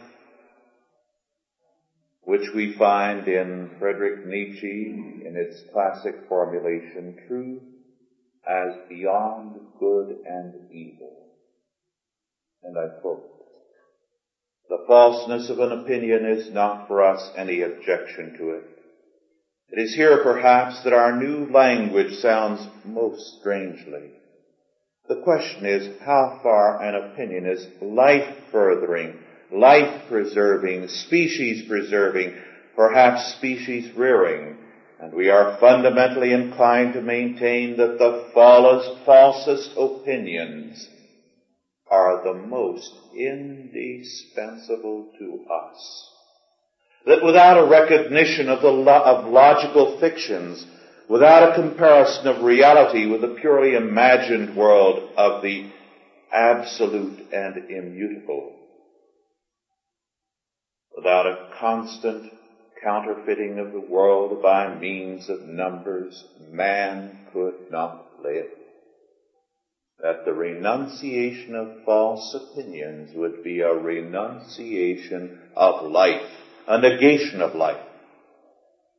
which 2.24 2.48
we 2.54 2.76
find 2.78 3.26
in 3.28 3.76
Friedrich 3.78 4.26
Nietzsche 4.26 5.22
in 5.24 5.36
its 5.36 5.62
classic 5.72 6.14
formulation, 6.28 7.18
truth 7.28 7.62
as 8.46 8.72
beyond 8.88 9.60
good 9.78 10.16
and 10.26 10.70
evil. 10.72 11.28
And 12.62 12.76
I 12.78 13.00
quote, 13.00 13.28
the 14.68 14.84
falseness 14.86 15.50
of 15.50 15.58
an 15.58 15.72
opinion 15.72 16.24
is 16.24 16.50
not 16.52 16.86
for 16.88 17.02
us 17.02 17.30
any 17.36 17.62
objection 17.62 18.34
to 18.38 18.50
it. 18.50 18.71
It 19.72 19.80
is 19.80 19.94
here 19.94 20.22
perhaps 20.22 20.82
that 20.84 20.92
our 20.92 21.16
new 21.16 21.50
language 21.50 22.16
sounds 22.16 22.68
most 22.84 23.38
strangely. 23.40 24.10
The 25.08 25.22
question 25.22 25.64
is 25.64 25.88
how 26.04 26.40
far 26.42 26.82
an 26.82 26.94
opinion 26.94 27.46
is 27.46 27.66
life 27.80 28.50
furthering, 28.52 29.18
life 29.50 30.08
preserving, 30.08 30.88
species 30.88 31.66
preserving, 31.66 32.36
perhaps 32.76 33.34
species 33.36 33.90
rearing, 33.96 34.58
and 35.00 35.14
we 35.14 35.30
are 35.30 35.56
fundamentally 35.58 36.34
inclined 36.34 36.92
to 36.92 37.00
maintain 37.00 37.78
that 37.78 37.98
the 37.98 38.26
falsest, 38.34 39.06
falsest 39.06 39.70
opinions 39.78 40.86
are 41.90 42.22
the 42.22 42.34
most 42.34 42.92
indispensable 43.16 45.08
to 45.18 45.46
us. 45.50 46.11
That 47.06 47.24
without 47.24 47.58
a 47.58 47.68
recognition 47.68 48.48
of 48.48 48.62
the 48.62 48.70
lo- 48.70 49.02
of 49.04 49.26
logical 49.26 49.98
fictions, 49.98 50.64
without 51.08 51.52
a 51.52 51.60
comparison 51.60 52.28
of 52.28 52.44
reality 52.44 53.06
with 53.06 53.22
the 53.22 53.36
purely 53.40 53.74
imagined 53.74 54.56
world 54.56 55.10
of 55.16 55.42
the 55.42 55.70
absolute 56.32 57.32
and 57.32 57.70
immutable, 57.70 58.54
without 60.96 61.26
a 61.26 61.48
constant 61.58 62.32
counterfeiting 62.82 63.58
of 63.58 63.72
the 63.72 63.80
world 63.80 64.42
by 64.42 64.74
means 64.74 65.28
of 65.28 65.42
numbers, 65.42 66.24
man 66.50 67.18
could 67.32 67.70
not 67.70 68.06
live. 68.22 68.48
That 70.00 70.24
the 70.24 70.32
renunciation 70.32 71.54
of 71.54 71.84
false 71.84 72.34
opinions 72.34 73.10
would 73.14 73.44
be 73.44 73.60
a 73.60 73.72
renunciation 73.72 75.38
of 75.54 75.90
life, 75.90 76.26
a 76.66 76.80
negation 76.80 77.40
of 77.40 77.54
life. 77.54 77.84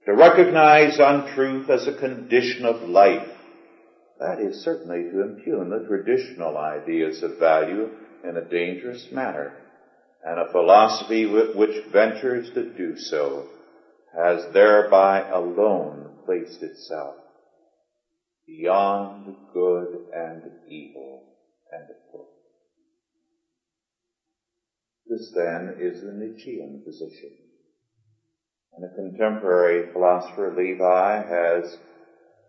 To 0.05 0.13
recognize 0.13 0.97
untruth 0.99 1.69
as 1.69 1.87
a 1.87 1.97
condition 1.97 2.65
of 2.65 2.89
life, 2.89 3.27
that 4.19 4.39
is 4.39 4.63
certainly 4.63 5.03
to 5.03 5.21
impugn 5.21 5.69
the 5.69 5.85
traditional 5.87 6.57
ideas 6.57 7.23
of 7.23 7.39
value 7.39 7.89
in 8.23 8.37
a 8.37 8.49
dangerous 8.49 9.07
manner, 9.11 9.53
and 10.25 10.39
a 10.39 10.51
philosophy 10.51 11.25
which 11.25 11.85
ventures 11.91 12.49
to 12.53 12.73
do 12.73 12.97
so 12.97 13.47
has 14.15 14.45
thereby 14.53 15.27
alone 15.29 16.09
placed 16.25 16.61
itself 16.61 17.15
beyond 18.45 19.35
good 19.53 20.05
and 20.13 20.43
evil 20.69 21.23
and 21.71 21.87
quote. 22.11 22.27
This 25.07 25.31
then 25.35 25.75
is 25.79 26.01
the 26.01 26.13
Nietzschean 26.13 26.83
position. 26.85 27.42
And 28.75 28.85
a 28.85 28.95
contemporary 28.95 29.91
philosopher, 29.91 30.53
Levi, 30.55 31.27
has 31.27 31.77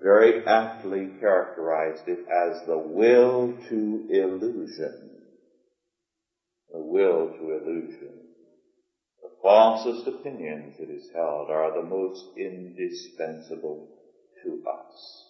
very 0.00 0.44
aptly 0.46 1.08
characterized 1.20 2.08
it 2.08 2.26
as 2.28 2.66
the 2.66 2.78
will 2.78 3.54
to 3.68 4.06
illusion. 4.10 5.10
The 6.72 6.80
will 6.80 7.28
to 7.38 7.52
illusion. 7.52 8.20
The 9.22 9.30
falsest 9.42 10.06
opinions, 10.06 10.74
it 10.78 10.90
is 10.90 11.10
held, 11.14 11.50
are 11.50 11.72
the 11.74 11.88
most 11.88 12.24
indispensable 12.37 13.88
to 14.42 14.62
us. 14.68 15.24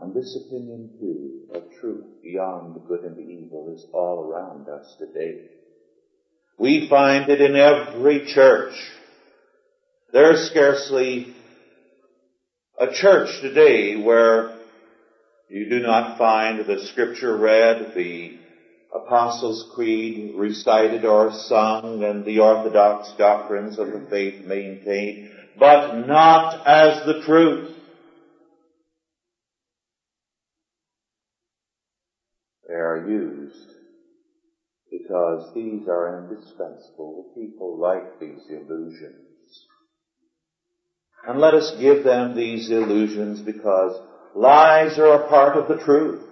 And 0.00 0.14
this 0.14 0.34
opinion 0.34 0.90
too 0.98 1.48
of 1.54 1.64
truth 1.80 2.22
beyond 2.22 2.74
the 2.74 2.80
good 2.80 3.04
and 3.04 3.16
the 3.16 3.30
evil 3.30 3.74
is 3.74 3.86
all 3.92 4.24
around 4.24 4.68
us 4.68 4.96
today. 4.98 5.42
We 6.60 6.90
find 6.90 7.30
it 7.30 7.40
in 7.40 7.56
every 7.56 8.26
church. 8.26 8.74
There's 10.12 10.50
scarcely 10.50 11.34
a 12.78 12.92
church 12.92 13.30
today 13.40 13.96
where 13.96 14.58
you 15.48 15.70
do 15.70 15.78
not 15.78 16.18
find 16.18 16.66
the 16.66 16.86
scripture 16.88 17.34
read, 17.38 17.94
the 17.96 18.36
Apostles' 18.94 19.70
Creed 19.74 20.34
recited 20.36 21.06
or 21.06 21.32
sung, 21.32 22.04
and 22.04 22.26
the 22.26 22.40
orthodox 22.40 23.10
doctrines 23.16 23.78
of 23.78 23.92
the 23.92 24.06
faith 24.10 24.44
maintained, 24.44 25.30
but 25.58 26.06
not 26.06 26.66
as 26.66 27.06
the 27.06 27.22
truth. 27.22 27.74
They 32.68 32.74
are 32.74 33.06
used 33.08 33.70
because 35.10 35.52
these 35.56 35.88
are 35.88 36.22
indispensable. 36.22 37.32
People 37.34 37.80
like 37.80 38.20
these 38.20 38.46
illusions. 38.48 39.66
And 41.26 41.40
let 41.40 41.54
us 41.54 41.74
give 41.80 42.04
them 42.04 42.36
these 42.36 42.70
illusions 42.70 43.40
because 43.40 44.00
lies 44.36 45.00
are 45.00 45.14
a 45.14 45.28
part 45.28 45.56
of 45.56 45.66
the 45.66 45.84
truth. 45.84 46.22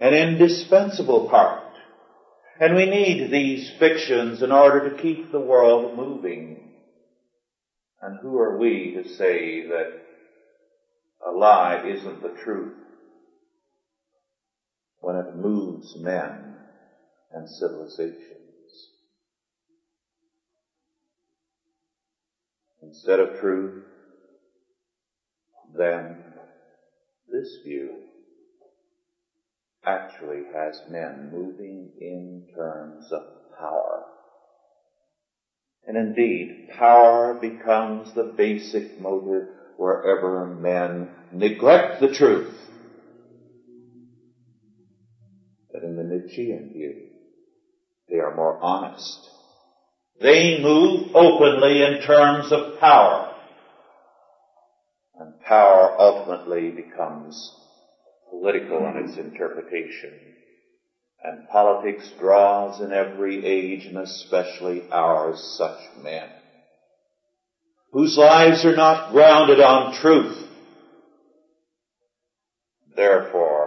An 0.00 0.12
indispensable 0.12 1.30
part. 1.30 1.64
And 2.60 2.74
we 2.74 2.84
need 2.84 3.30
these 3.30 3.72
fictions 3.78 4.42
in 4.42 4.52
order 4.52 4.90
to 4.90 5.02
keep 5.02 5.32
the 5.32 5.40
world 5.40 5.96
moving. 5.96 6.74
And 8.02 8.18
who 8.20 8.36
are 8.36 8.58
we 8.58 9.00
to 9.02 9.08
say 9.16 9.66
that 9.66 9.92
a 11.26 11.30
lie 11.30 11.86
isn't 11.86 12.20
the 12.20 12.36
truth 12.44 12.74
when 15.00 15.16
it 15.16 15.34
moves 15.36 15.96
men 15.96 16.57
and 17.32 17.48
civilizations? 17.48 18.88
Instead 22.82 23.20
of 23.20 23.38
truth, 23.38 23.74
then 25.76 26.22
this 27.30 27.58
view 27.64 27.96
actually 29.84 30.42
has 30.54 30.80
men 30.88 31.30
moving 31.30 31.90
in 32.00 32.42
terms 32.54 33.10
of 33.12 33.22
power. 33.58 34.04
And 35.86 35.96
indeed, 35.96 36.68
power 36.76 37.38
becomes 37.40 38.12
the 38.14 38.34
basic 38.36 38.98
motive 39.00 39.48
wherever 39.76 40.46
men 40.46 41.10
neglect 41.32 42.00
the 42.00 42.08
truth. 42.08 42.54
But 45.72 45.82
in 45.82 45.96
the 45.96 46.04
Nietzschean 46.04 46.70
view, 46.72 47.07
they 48.10 48.18
are 48.18 48.34
more 48.34 48.58
honest. 48.60 49.28
They 50.20 50.60
move 50.60 51.14
openly 51.14 51.82
in 51.82 52.00
terms 52.02 52.50
of 52.50 52.78
power. 52.80 53.34
And 55.20 55.40
power 55.40 55.94
ultimately 55.98 56.70
becomes 56.70 57.52
political 58.30 58.78
in 58.88 59.04
its 59.04 59.16
interpretation. 59.16 60.12
And 61.22 61.48
politics 61.48 62.12
draws 62.18 62.80
in 62.80 62.92
every 62.92 63.44
age, 63.44 63.86
and 63.86 63.98
especially 63.98 64.82
ours, 64.90 65.56
such 65.58 66.02
men, 66.02 66.28
whose 67.92 68.16
lives 68.16 68.64
are 68.64 68.76
not 68.76 69.10
grounded 69.10 69.60
on 69.60 69.94
truth. 70.00 70.46
Therefore, 72.94 73.57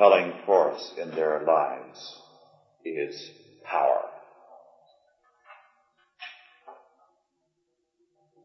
compelling 0.00 0.32
force 0.46 0.94
in 0.96 1.10
their 1.10 1.42
lives 1.44 2.20
is 2.86 3.30
power. 3.62 4.00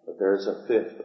But 0.05 0.19
there's 0.19 0.47
a 0.47 0.67
fifth 0.67 1.01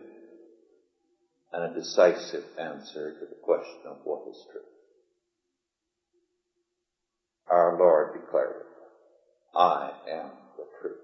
and 1.53 1.71
a 1.71 1.79
decisive 1.79 2.43
answer 2.59 3.13
to 3.13 3.27
the 3.27 3.37
question 3.41 3.83
of 3.87 3.99
what 4.03 4.23
is 4.29 4.45
truth. 4.51 4.65
Our 7.49 7.79
Lord 7.79 8.21
declared. 8.21 8.65
I 9.55 9.91
am 10.11 10.31
the 10.57 10.65
truth. 10.81 10.97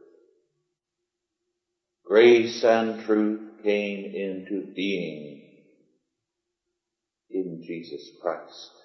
Grace 2.04 2.64
and 2.64 2.98
truth 3.00 3.62
came 3.62 4.06
into 4.12 4.66
being 4.74 5.40
in 7.30 7.62
Jesus 7.64 8.11
Christ. 8.20 8.75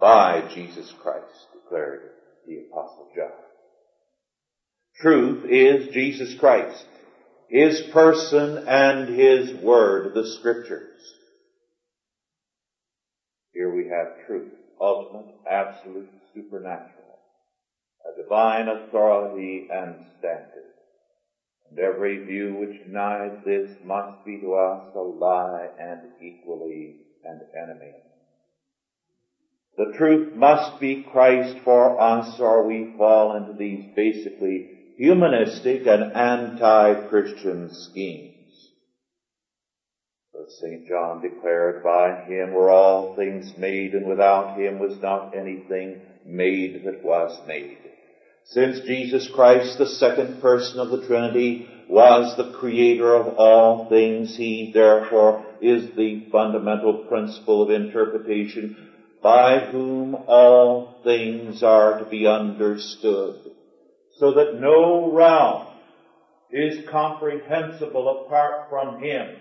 By 0.00 0.48
Jesus 0.54 0.92
Christ, 1.02 1.48
declared 1.52 2.10
the 2.46 2.64
Apostle 2.70 3.08
John. 3.16 3.32
Truth 5.00 5.44
is 5.50 5.92
Jesus 5.92 6.34
Christ. 6.38 6.86
His 7.48 7.80
person 7.92 8.64
and 8.68 9.08
His 9.08 9.54
Word, 9.62 10.14
the 10.14 10.26
Scriptures. 10.26 11.14
Here 13.52 13.74
we 13.74 13.88
have 13.88 14.26
truth, 14.26 14.52
ultimate, 14.80 15.34
absolute, 15.50 16.10
supernatural, 16.34 17.18
a 18.06 18.22
divine 18.22 18.68
authority 18.68 19.66
and 19.72 19.96
standard. 20.18 20.68
And 21.70 21.78
every 21.80 22.24
view 22.24 22.54
which 22.54 22.84
denies 22.84 23.32
this 23.44 23.70
must 23.84 24.24
be 24.24 24.40
to 24.40 24.54
us 24.54 24.94
a 24.94 25.00
lie 25.00 25.68
and 25.78 26.02
equally 26.22 26.96
an 27.24 27.40
enemy. 27.56 27.94
The 29.78 29.92
truth 29.96 30.34
must 30.34 30.80
be 30.80 31.06
Christ 31.08 31.56
for 31.64 32.00
us 32.00 32.40
or 32.40 32.66
we 32.66 32.94
fall 32.98 33.36
into 33.36 33.52
these 33.52 33.84
basically 33.94 34.70
humanistic 34.96 35.86
and 35.86 36.16
anti-Christian 36.16 37.70
schemes. 37.72 38.72
But 40.32 40.50
St. 40.50 40.88
John 40.88 41.22
declared, 41.22 41.84
by 41.84 42.24
him 42.24 42.54
were 42.54 42.70
all 42.70 43.14
things 43.14 43.54
made, 43.56 43.94
and 43.94 44.06
without 44.06 44.58
him 44.58 44.80
was 44.80 45.00
not 45.00 45.36
anything 45.36 46.00
made 46.26 46.82
that 46.84 47.04
was 47.04 47.38
made. 47.46 47.78
Since 48.46 48.80
Jesus 48.80 49.30
Christ, 49.32 49.78
the 49.78 49.86
second 49.86 50.40
person 50.40 50.80
of 50.80 50.90
the 50.90 51.06
Trinity, 51.06 51.68
was 51.88 52.36
the 52.36 52.50
creator 52.58 53.14
of 53.14 53.36
all 53.36 53.88
things, 53.88 54.36
he 54.36 54.72
therefore 54.74 55.44
is 55.60 55.94
the 55.96 56.26
fundamental 56.32 57.04
principle 57.08 57.62
of 57.62 57.70
interpretation 57.70 58.87
by 59.22 59.58
whom 59.70 60.14
all 60.14 60.94
things 61.02 61.62
are 61.62 61.98
to 61.98 62.04
be 62.04 62.26
understood 62.26 63.40
so 64.18 64.34
that 64.34 64.60
no 64.60 65.12
realm 65.12 65.66
is 66.50 66.88
comprehensible 66.88 68.24
apart 68.24 68.68
from 68.70 69.02
Him. 69.02 69.36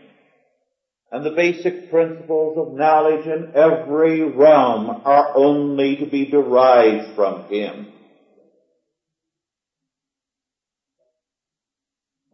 And 1.11 1.25
the 1.25 1.31
basic 1.31 1.89
principles 1.89 2.57
of 2.57 2.77
knowledge 2.77 3.25
in 3.25 3.53
every 3.55 4.23
realm 4.23 4.89
are 5.05 5.35
only 5.35 5.97
to 5.97 6.05
be 6.05 6.29
derived 6.29 7.15
from 7.15 7.45
Him. 7.45 7.87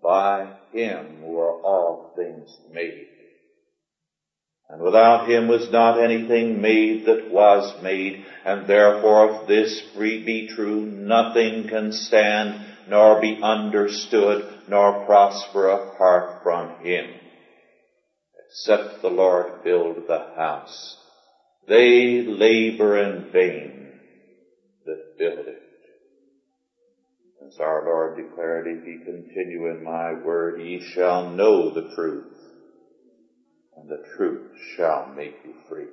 By 0.01 0.49
Him 0.71 1.21
were 1.21 1.53
all 1.53 2.13
things 2.15 2.57
made. 2.71 3.07
And 4.73 4.81
without 4.81 5.29
him 5.29 5.47
was 5.47 5.69
not 5.69 6.01
anything 6.01 6.59
made 6.59 7.05
that 7.05 7.31
was 7.31 7.75
made, 7.83 8.23
and 8.43 8.65
therefore 8.65 9.29
if 9.29 9.47
this 9.47 9.83
be 9.95 10.49
true, 10.55 10.87
nothing 10.87 11.67
can 11.67 11.91
stand, 11.91 12.59
nor 12.89 13.21
be 13.21 13.37
understood, 13.39 14.51
nor 14.67 15.05
prosper 15.05 15.67
apart 15.67 16.41
from 16.41 16.79
him. 16.79 17.13
Except 18.47 19.03
the 19.03 19.09
Lord 19.09 19.63
build 19.63 20.07
the 20.07 20.25
house. 20.35 20.97
They 21.67 22.23
labor 22.23 22.97
in 22.97 23.31
vain 23.31 23.93
that 24.87 25.17
build 25.19 25.47
it. 25.49 25.61
As 27.47 27.59
our 27.59 27.85
Lord 27.85 28.15
declared, 28.17 28.65
if 28.65 28.87
ye 28.87 28.97
continue 29.05 29.67
in 29.67 29.83
my 29.83 30.13
word, 30.13 30.59
ye 30.59 30.81
shall 30.95 31.27
know 31.29 31.69
the 31.75 31.93
truth, 31.95 32.42
and 33.77 33.89
the 33.89 34.03
truth 34.15 34.51
shall 34.75 35.13
make 35.15 35.35
you 35.45 35.53
free. 35.69 35.87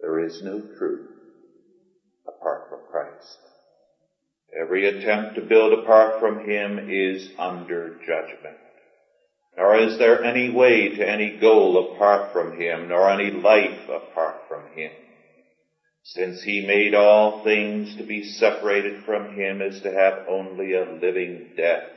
There 0.00 0.24
is 0.24 0.42
no 0.42 0.60
truth 0.78 1.08
apart 2.26 2.68
from 2.68 2.80
Christ. 2.90 3.38
Every 4.58 4.86
attempt 4.86 5.36
to 5.36 5.42
build 5.42 5.72
apart 5.78 6.20
from 6.20 6.48
Him 6.48 6.90
is 6.90 7.30
under 7.38 7.98
judgment. 8.06 8.58
Nor 9.56 9.78
is 9.78 9.98
there 9.98 10.24
any 10.24 10.50
way 10.50 10.88
to 10.96 11.08
any 11.08 11.38
goal 11.38 11.94
apart 11.94 12.32
from 12.32 12.58
Him, 12.58 12.88
nor 12.88 13.10
any 13.10 13.30
life 13.30 13.88
apart 13.88 14.36
from 14.48 14.72
Him. 14.72 14.92
Since 16.04 16.42
He 16.42 16.66
made 16.66 16.94
all 16.94 17.44
things 17.44 17.96
to 17.96 18.04
be 18.04 18.24
separated 18.24 19.04
from 19.04 19.34
Him 19.34 19.62
is 19.62 19.80
to 19.82 19.92
have 19.92 20.26
only 20.28 20.74
a 20.74 20.84
living 20.84 21.52
death 21.56 21.88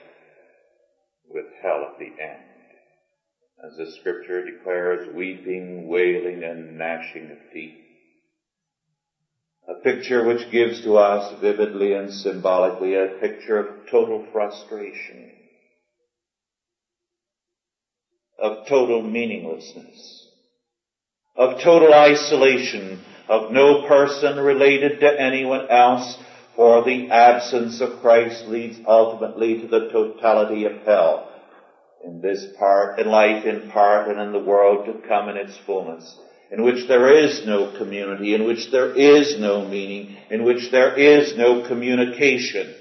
with 1.30 1.46
hell 1.62 1.90
at 1.92 2.00
the 2.00 2.12
end. 2.22 2.45
As 3.64 3.78
the 3.78 3.90
scripture 4.00 4.44
declares, 4.44 5.14
weeping, 5.16 5.88
wailing, 5.88 6.44
and 6.44 6.78
gnashing 6.78 7.32
of 7.32 7.38
teeth. 7.54 7.78
A 9.68 9.76
picture 9.76 10.24
which 10.24 10.52
gives 10.52 10.84
to 10.84 10.98
us 10.98 11.34
vividly 11.42 11.94
and 11.94 12.14
symbolically 12.14 12.96
a 12.96 13.18
picture 13.20 13.58
of 13.58 13.90
total 13.90 14.24
frustration, 14.32 15.32
of 18.38 18.68
total 18.68 19.02
meaninglessness, 19.02 20.28
of 21.36 21.62
total 21.64 21.94
isolation, 21.94 23.04
of 23.28 23.52
no 23.52 23.88
person 23.88 24.38
related 24.38 25.00
to 25.00 25.20
anyone 25.20 25.68
else, 25.70 26.18
for 26.56 26.84
the 26.84 27.10
absence 27.10 27.82
of 27.82 28.02
Christ 28.02 28.48
leads 28.48 28.80
ultimately 28.86 29.62
to 29.62 29.68
the 29.68 29.90
totality 29.90 30.66
of 30.66 30.84
hell 30.86 31.32
in 32.06 32.22
this 32.22 32.46
part, 32.58 33.00
in 33.00 33.08
life 33.08 33.46
in 33.46 33.70
part, 33.72 34.08
and 34.08 34.20
in 34.20 34.32
the 34.32 34.48
world 34.48 34.86
to 34.86 35.08
come 35.08 35.30
in 35.30 35.38
its 35.38 35.58
fullness 35.66 36.18
in 36.52 36.64
which 36.64 36.88
there 36.88 37.26
is 37.26 37.46
no 37.46 37.76
community, 37.78 38.34
in 38.34 38.46
which 38.46 38.72
there 38.72 38.94
is 38.94 39.38
no 39.40 39.66
meaning, 39.66 40.16
in 40.30 40.44
which 40.44 40.72
there 40.72 40.98
is 40.98 41.36
no 41.36 41.68
communication, 41.68 42.74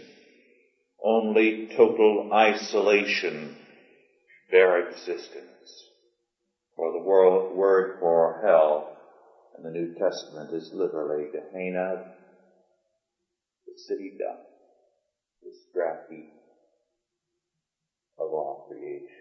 only 1.02 1.68
total 1.76 2.30
isolation, 2.32 3.56
bare 4.50 4.88
existence. 4.88 5.88
For 6.76 6.92
the 6.92 7.04
world, 7.04 7.56
word 7.56 7.96
for 8.00 8.40
hell 8.44 8.96
in 9.56 9.64
the 9.64 9.70
New 9.70 9.94
Testament 9.94 10.52
is 10.52 10.70
literally 10.72 11.26
Gehenna, 11.32 12.12
the 13.66 13.72
city 13.88 14.12
dump, 14.18 14.40
the 15.42 15.50
scrap 15.70 16.08
heap 16.10 16.30
of 18.18 18.28
all 18.28 18.66
creation 18.68 19.13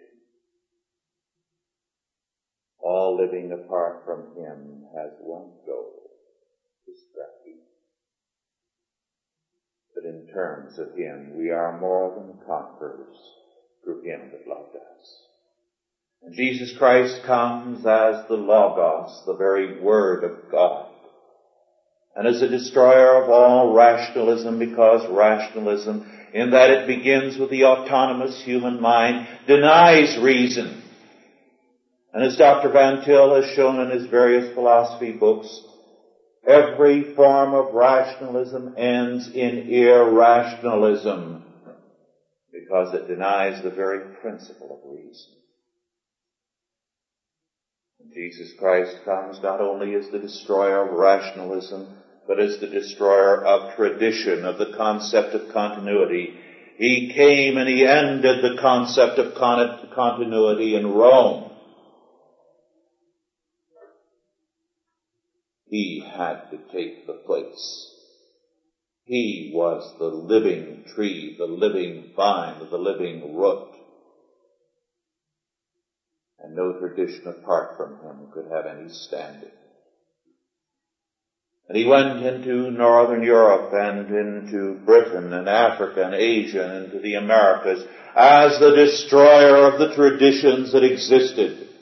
all 2.83 3.17
living 3.17 3.51
apart 3.51 4.03
from 4.05 4.35
Him 4.35 4.83
has 4.95 5.11
one 5.21 5.51
goal, 5.65 6.11
destruction. 6.85 7.59
But 9.95 10.03
in 10.03 10.27
terms 10.33 10.77
of 10.77 10.97
Him, 10.97 11.37
we 11.37 11.49
are 11.49 11.79
more 11.79 12.13
than 12.15 12.45
conquerors 12.45 13.15
through 13.83 14.03
Him 14.03 14.31
that 14.31 14.47
loved 14.47 14.75
us. 14.75 15.15
And 16.23 16.35
Jesus 16.35 16.77
Christ 16.77 17.21
comes 17.25 17.79
as 17.85 18.27
the 18.27 18.35
Logos, 18.35 19.23
the 19.25 19.35
very 19.35 19.79
Word 19.81 20.25
of 20.25 20.51
God, 20.51 20.89
and 22.15 22.27
as 22.27 22.41
a 22.41 22.49
destroyer 22.49 23.23
of 23.23 23.29
all 23.29 23.73
rationalism 23.73 24.59
because 24.59 25.09
rationalism, 25.09 26.09
in 26.33 26.51
that 26.51 26.69
it 26.69 26.87
begins 26.87 27.37
with 27.37 27.49
the 27.49 27.63
autonomous 27.63 28.43
human 28.43 28.81
mind, 28.81 29.27
denies 29.47 30.17
reason 30.21 30.82
and 32.13 32.23
as 32.23 32.37
Dr. 32.37 32.69
Van 32.69 33.03
Til 33.03 33.35
has 33.35 33.55
shown 33.55 33.79
in 33.79 33.89
his 33.89 34.07
various 34.07 34.53
philosophy 34.53 35.11
books, 35.11 35.61
every 36.45 37.15
form 37.15 37.53
of 37.53 37.73
rationalism 37.73 38.75
ends 38.77 39.29
in 39.33 39.69
irrationalism 39.69 41.43
because 42.51 42.93
it 42.93 43.07
denies 43.07 43.63
the 43.63 43.71
very 43.71 44.15
principle 44.21 44.79
of 44.79 44.91
reason. 44.91 45.33
Jesus 48.13 48.53
Christ 48.59 48.95
comes 49.05 49.41
not 49.41 49.59
only 49.59 49.95
as 49.95 50.07
the 50.09 50.19
destroyer 50.19 50.87
of 50.87 50.93
rationalism, 50.93 51.97
but 52.27 52.39
as 52.39 52.59
the 52.59 52.67
destroyer 52.67 53.43
of 53.43 53.75
tradition, 53.75 54.45
of 54.45 54.59
the 54.59 54.73
concept 54.77 55.33
of 55.33 55.51
continuity. 55.51 56.35
He 56.77 57.11
came 57.13 57.57
and 57.57 57.67
he 57.67 57.87
ended 57.87 58.43
the 58.43 58.61
concept 58.61 59.19
of 59.19 59.33
continuity 59.35 60.75
in 60.75 60.93
Rome. 60.93 61.42
He 65.73 66.03
had 66.05 66.51
to 66.51 66.57
take 66.71 67.07
the 67.07 67.13
place. 67.25 67.89
He 69.05 69.49
was 69.55 69.91
the 69.97 70.05
living 70.05 70.83
tree, 70.93 71.35
the 71.35 71.47
living 71.47 72.11
vine, 72.15 72.59
the 72.59 72.77
living 72.77 73.35
root. 73.35 73.71
And 76.37 76.55
no 76.55 76.73
tradition 76.73 77.23
apart 77.25 77.75
from 77.75 77.95
him 78.03 78.27
could 78.31 78.51
have 78.51 78.67
any 78.67 78.89
standing. 78.89 79.49
And 81.67 81.75
he 81.75 81.87
went 81.87 82.23
into 82.23 82.69
Northern 82.69 83.23
Europe 83.23 83.73
and 83.73 84.11
into 84.11 84.85
Britain 84.85 85.33
and 85.33 85.49
Africa 85.49 86.05
and 86.05 86.13
Asia 86.13 86.69
and 86.69 86.85
into 86.85 86.99
the 86.99 87.15
Americas 87.15 87.83
as 88.15 88.59
the 88.59 88.75
destroyer 88.75 89.73
of 89.73 89.79
the 89.79 89.95
traditions 89.95 90.71
that 90.73 90.83
existed. 90.83 91.72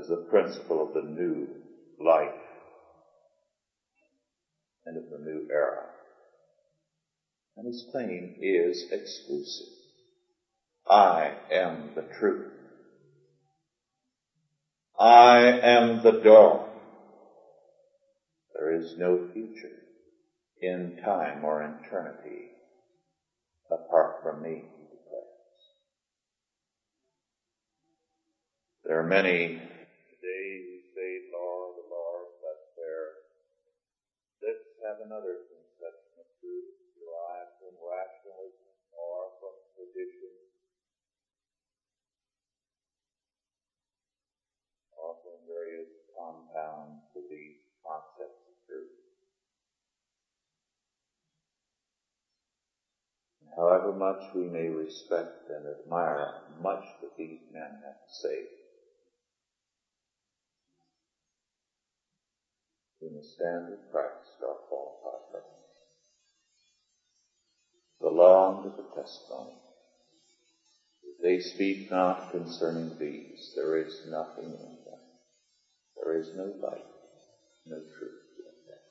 As 0.00 0.08
the 0.08 0.16
principle 0.16 0.82
of 0.82 0.94
the 0.94 1.08
new 1.08 1.46
life 1.98 2.28
and 4.86 4.96
of 4.96 5.04
the 5.10 5.18
new 5.18 5.46
era. 5.50 5.84
And 7.56 7.66
his 7.66 7.84
claim 7.90 8.36
is 8.40 8.86
exclusive. 8.90 9.66
I 10.88 11.34
am 11.50 11.90
the 11.94 12.06
truth. 12.18 12.46
I 14.98 15.58
am 15.62 16.02
the 16.02 16.12
door. 16.12 16.68
There 18.54 18.74
is 18.74 18.94
no 18.96 19.18
future 19.32 19.82
in 20.60 20.96
time 21.04 21.44
or 21.44 21.62
eternity 21.62 22.50
apart 23.70 24.22
from 24.22 24.42
me. 24.42 24.64
There 28.84 28.98
are 28.98 29.06
many 29.06 29.69
another 35.10 35.42
conception 35.50 36.14
of 36.22 36.28
truth 36.38 36.70
derived 36.94 37.50
from 37.58 37.74
rationalism 37.82 38.70
or 38.94 39.34
from 39.42 39.58
tradition 39.74 40.30
or 44.94 45.18
from 45.26 45.34
various 45.50 45.90
compounds 46.14 47.02
of 47.18 47.26
these 47.26 47.58
concepts 47.82 48.38
of 48.46 48.54
truth. 48.70 48.94
However 53.58 53.90
much 53.90 54.22
we 54.30 54.46
may 54.46 54.70
respect 54.70 55.50
and 55.50 55.66
admire 55.66 56.38
much 56.62 56.86
that 57.02 57.18
these 57.18 57.42
men 57.50 57.82
have 57.82 57.98
to 57.98 58.12
say, 58.14 58.59
we 63.00 63.08
must 63.16 63.34
stand 63.34 63.70
with 63.70 63.90
Christ 63.90 64.36
or 64.42 64.56
fall 64.68 65.00
apart 65.00 65.22
from 65.30 65.40
him. 65.40 65.64
The 68.00 68.08
law 68.08 68.62
and 68.62 68.72
the 68.72 68.82
testimony. 68.94 69.56
If 71.02 71.22
they 71.22 71.40
speak 71.40 71.90
not 71.90 72.30
concerning 72.30 72.96
these, 72.98 73.52
there 73.56 73.78
is 73.78 74.06
nothing 74.08 74.52
in 74.52 74.76
them. 74.84 75.00
There 75.96 76.18
is 76.18 76.28
no 76.36 76.44
light, 76.62 76.84
no 77.66 77.76
truth 77.76 78.22
in 78.38 78.44
them. 78.68 78.84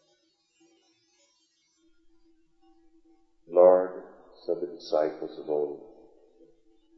Lord, 3.51 3.91
said 4.45 4.61
the 4.61 4.75
disciples 4.75 5.37
of 5.37 5.49
old, 5.49 5.81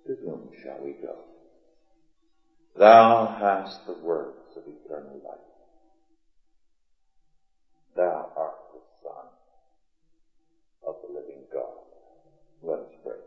to 0.08 0.16
whom 0.16 0.50
shall 0.64 0.80
we 0.84 0.94
go? 0.94 1.16
Thou 2.78 3.26
hast 3.40 3.86
the 3.86 3.94
words 3.94 4.56
of 4.56 4.64
eternal 4.66 5.22
life. 5.26 5.51
Thou 8.02 8.32
art 8.36 8.56
the 8.74 8.80
Son 9.04 9.28
of 10.88 10.96
the 11.04 11.14
living 11.14 11.44
God. 11.54 11.86
Let 12.64 12.80
us 12.80 12.94
pray. 13.04 13.22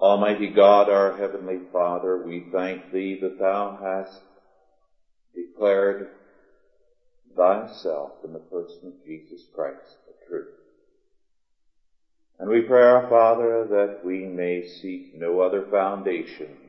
Almighty 0.00 0.48
God, 0.48 0.88
our 0.88 1.14
Heavenly 1.18 1.58
Father, 1.70 2.22
we 2.24 2.46
thank 2.50 2.90
Thee 2.90 3.18
that 3.20 3.38
Thou 3.38 3.78
hast 3.78 4.22
declared 5.34 6.08
thyself 7.36 8.12
in 8.24 8.32
the 8.32 8.38
person 8.38 8.86
of 8.86 9.04
Jesus 9.04 9.42
Christ, 9.54 9.98
the 10.06 10.26
truth. 10.26 10.48
And 12.38 12.48
we 12.48 12.62
pray, 12.62 12.84
our 12.84 13.06
Father, 13.10 13.66
that 13.68 14.02
we 14.02 14.24
may 14.24 14.66
seek 14.80 15.14
no 15.14 15.40
other 15.40 15.66
foundations, 15.70 16.63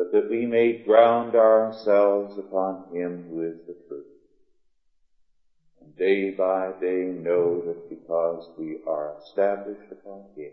but 0.00 0.12
that 0.12 0.30
we 0.30 0.46
may 0.46 0.72
ground 0.72 1.34
ourselves 1.34 2.38
upon 2.38 2.86
Him 2.90 3.22
who 3.28 3.42
is 3.42 3.56
the 3.66 3.76
truth. 3.86 4.06
And 5.82 5.94
day 5.94 6.30
by 6.30 6.72
day 6.80 7.04
know 7.04 7.60
that 7.60 7.90
because 7.90 8.48
we 8.56 8.78
are 8.86 9.12
established 9.20 9.92
upon 9.92 10.22
Him, 10.34 10.52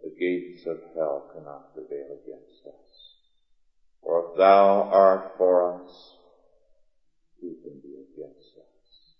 the 0.00 0.10
gates 0.16 0.64
of 0.68 0.78
hell 0.94 1.28
cannot 1.34 1.74
prevail 1.74 2.06
against 2.22 2.66
us. 2.68 3.14
For 4.04 4.30
if 4.30 4.36
thou 4.38 4.82
art 4.92 5.32
for 5.36 5.74
us, 5.74 6.14
who 7.40 7.56
can 7.64 7.80
be 7.80 7.96
against 8.14 8.58
us? 8.58 9.16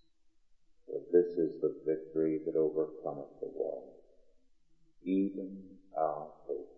For 0.86 1.00
this 1.10 1.36
is 1.36 1.60
the 1.60 1.74
victory 1.84 2.38
that 2.46 2.54
overcometh 2.54 3.40
the 3.40 3.50
world, 3.58 3.90
even 5.02 5.64
our 5.96 6.28
faith. 6.46 6.77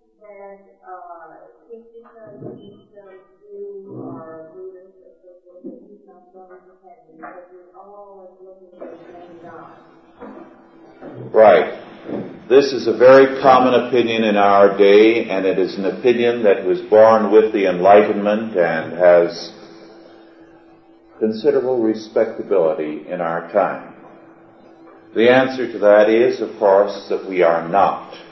uh, 0.21 1.35
God? 9.41 9.75
Right. 11.33 12.47
This 12.49 12.73
is 12.73 12.87
a 12.87 12.97
very 12.97 13.41
common 13.41 13.87
opinion 13.87 14.23
in 14.23 14.35
our 14.35 14.77
day, 14.77 15.29
and 15.29 15.45
it 15.45 15.57
is 15.57 15.77
an 15.77 15.85
opinion 15.85 16.43
that 16.43 16.65
was 16.65 16.81
born 16.81 17.31
with 17.31 17.53
the 17.53 17.69
Enlightenment 17.69 18.57
and 18.57 18.93
has 18.93 19.53
considerable 21.21 21.81
respectability 21.81 23.07
in 23.07 23.21
our 23.21 23.51
time? 23.51 23.93
The 25.15 25.29
answer 25.29 25.71
to 25.71 25.79
that 25.79 26.09
is, 26.09 26.41
of 26.41 26.57
course, 26.57 27.07
that 27.09 27.29
we 27.29 27.43
are 27.43 27.67
not. 27.69 28.30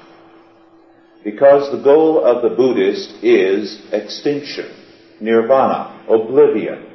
Because 1.24 1.72
the 1.72 1.84
goal 1.84 2.24
of 2.24 2.42
the 2.42 2.56
Buddhist 2.56 3.24
is 3.24 3.82
extinction, 3.92 4.74
nirvana, 5.20 6.06
oblivion. 6.08 6.86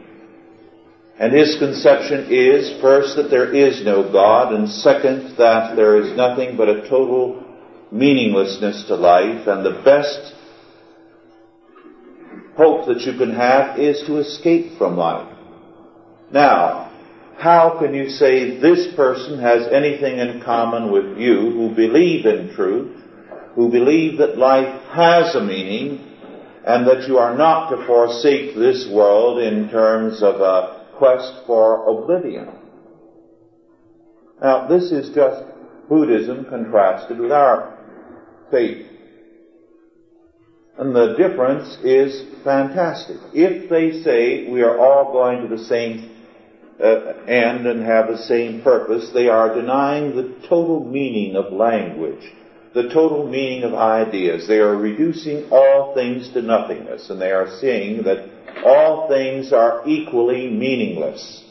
And 1.18 1.32
his 1.32 1.56
conception 1.58 2.28
is, 2.30 2.80
first, 2.80 3.16
that 3.16 3.30
there 3.30 3.54
is 3.54 3.84
no 3.84 4.10
God, 4.10 4.52
and 4.52 4.68
second, 4.68 5.37
that 5.37 5.76
there 5.76 6.00
is 6.00 6.16
nothing 6.16 6.56
but 6.56 6.68
a 6.68 6.88
total 6.88 7.44
meaninglessness 7.92 8.87
to 8.88 8.96
life, 8.96 9.46
and 9.46 9.64
the 9.64 9.82
best 9.84 10.34
hope 12.56 12.87
that 12.87 13.00
you 13.02 13.16
can 13.18 13.34
have 13.34 13.78
is 13.78 14.02
to 14.06 14.18
escape 14.18 14.76
from 14.78 14.96
life. 14.96 15.28
Now, 16.32 16.92
how 17.38 17.78
can 17.78 17.94
you 17.94 18.08
say 18.08 18.58
this 18.58 18.94
person 18.94 19.38
has 19.40 19.68
anything 19.72 20.18
in 20.18 20.42
common 20.44 20.90
with 20.90 21.18
you 21.18 21.50
who 21.50 21.74
believe 21.74 22.26
in 22.26 22.54
truth, 22.54 23.03
who 23.54 23.70
believe 23.70 24.18
that 24.18 24.38
life 24.38 24.82
has 24.88 25.34
a 25.34 25.42
meaning, 25.42 26.12
and 26.66 26.86
that 26.86 27.06
you 27.06 27.18
are 27.18 27.36
not 27.36 27.70
to 27.70 27.86
forsake 27.86 28.54
this 28.54 28.88
world 28.90 29.38
in 29.38 29.68
terms 29.68 30.22
of 30.22 30.40
a 30.40 30.86
quest 30.96 31.46
for 31.46 31.86
oblivion? 31.86 32.48
Now, 34.42 34.66
this 34.66 34.90
is 34.90 35.14
just 35.14 35.44
Buddhism 35.88 36.46
contrasted 36.46 37.18
with 37.18 37.32
our 37.32 37.78
faith. 38.50 38.86
And 40.76 40.94
the 40.94 41.14
difference 41.16 41.76
is 41.84 42.24
fantastic. 42.42 43.18
If 43.32 43.70
they 43.70 44.02
say 44.02 44.50
we 44.50 44.62
are 44.62 44.78
all 44.78 45.12
going 45.12 45.48
to 45.48 45.56
the 45.56 45.64
same 45.64 46.10
uh, 46.82 47.24
end 47.28 47.66
and 47.66 47.84
have 47.84 48.08
the 48.08 48.18
same 48.18 48.62
purpose, 48.62 49.10
they 49.14 49.28
are 49.28 49.54
denying 49.54 50.16
the 50.16 50.34
total 50.48 50.84
meaning 50.84 51.36
of 51.36 51.52
language, 51.52 52.24
the 52.74 52.88
total 52.88 53.26
meaning 53.28 53.62
of 53.62 53.72
ideas. 53.72 54.48
They 54.48 54.58
are 54.58 54.76
reducing 54.76 55.48
all 55.50 55.94
things 55.94 56.32
to 56.32 56.42
nothingness, 56.42 57.08
and 57.08 57.20
they 57.20 57.30
are 57.30 57.48
seeing 57.60 58.02
that 58.02 58.28
all 58.66 59.08
things 59.08 59.52
are 59.52 59.82
equally 59.87 60.50
meaningless. 60.50 61.44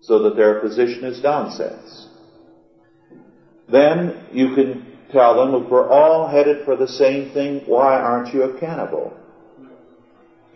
So 0.00 0.22
that 0.22 0.36
their 0.36 0.60
position 0.60 1.04
is 1.04 1.22
nonsense. 1.22 2.08
Then 3.70 4.26
you 4.32 4.54
can 4.54 4.86
tell 5.10 5.34
them, 5.36 5.64
if 5.64 5.70
we're 5.70 5.88
all 5.88 6.28
headed 6.28 6.64
for 6.64 6.76
the 6.76 6.88
same 6.88 7.32
thing, 7.32 7.62
why 7.66 7.98
aren't 7.98 8.32
you 8.32 8.44
a 8.44 8.60
cannibal? 8.60 9.12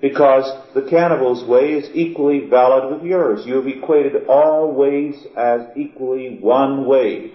Because 0.00 0.44
the 0.74 0.88
cannibal's 0.88 1.48
way 1.48 1.72
is 1.72 1.90
equally 1.92 2.46
valid 2.46 2.92
with 2.92 3.02
yours. 3.02 3.44
You 3.44 3.56
have 3.56 3.66
equated 3.66 4.26
all 4.28 4.72
ways 4.72 5.26
as 5.36 5.62
equally 5.74 6.38
one 6.38 6.86
way 6.86 7.32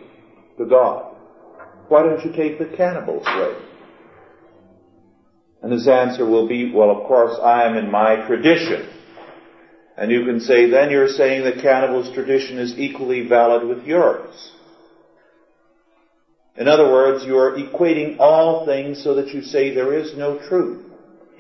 to 0.58 0.66
God. 0.66 1.16
Why 1.88 2.04
don't 2.04 2.24
you 2.26 2.32
take 2.32 2.60
the 2.60 2.76
cannibal's 2.76 3.26
way? 3.26 3.56
And 5.62 5.72
his 5.72 5.88
answer 5.88 6.26
will 6.26 6.48
be, 6.48 6.74
well, 6.74 6.92
of 6.92 7.08
course, 7.08 7.40
I 7.42 7.66
am 7.66 7.78
in 7.78 7.90
my 7.90 8.28
tradition. 8.28 8.90
And 9.96 10.12
you 10.12 10.26
can 10.26 10.40
say, 10.40 10.70
then 10.70 10.90
you're 10.90 11.08
saying 11.08 11.44
the 11.44 11.62
cannibal's 11.62 12.14
tradition 12.14 12.58
is 12.58 12.78
equally 12.78 13.28
valid 13.28 13.68
with 13.68 13.86
yours. 13.86 14.52
In 16.58 16.68
other 16.68 16.92
words, 16.92 17.26
you 17.26 17.38
are 17.38 17.56
equating 17.56 18.18
all 18.20 18.66
things 18.66 19.04
so 19.04 19.16
that 19.16 19.30
you 19.30 19.42
say 19.42 19.74
there 19.74 19.98
is 19.98 20.16
no 20.16 20.40
truth. 20.48 20.86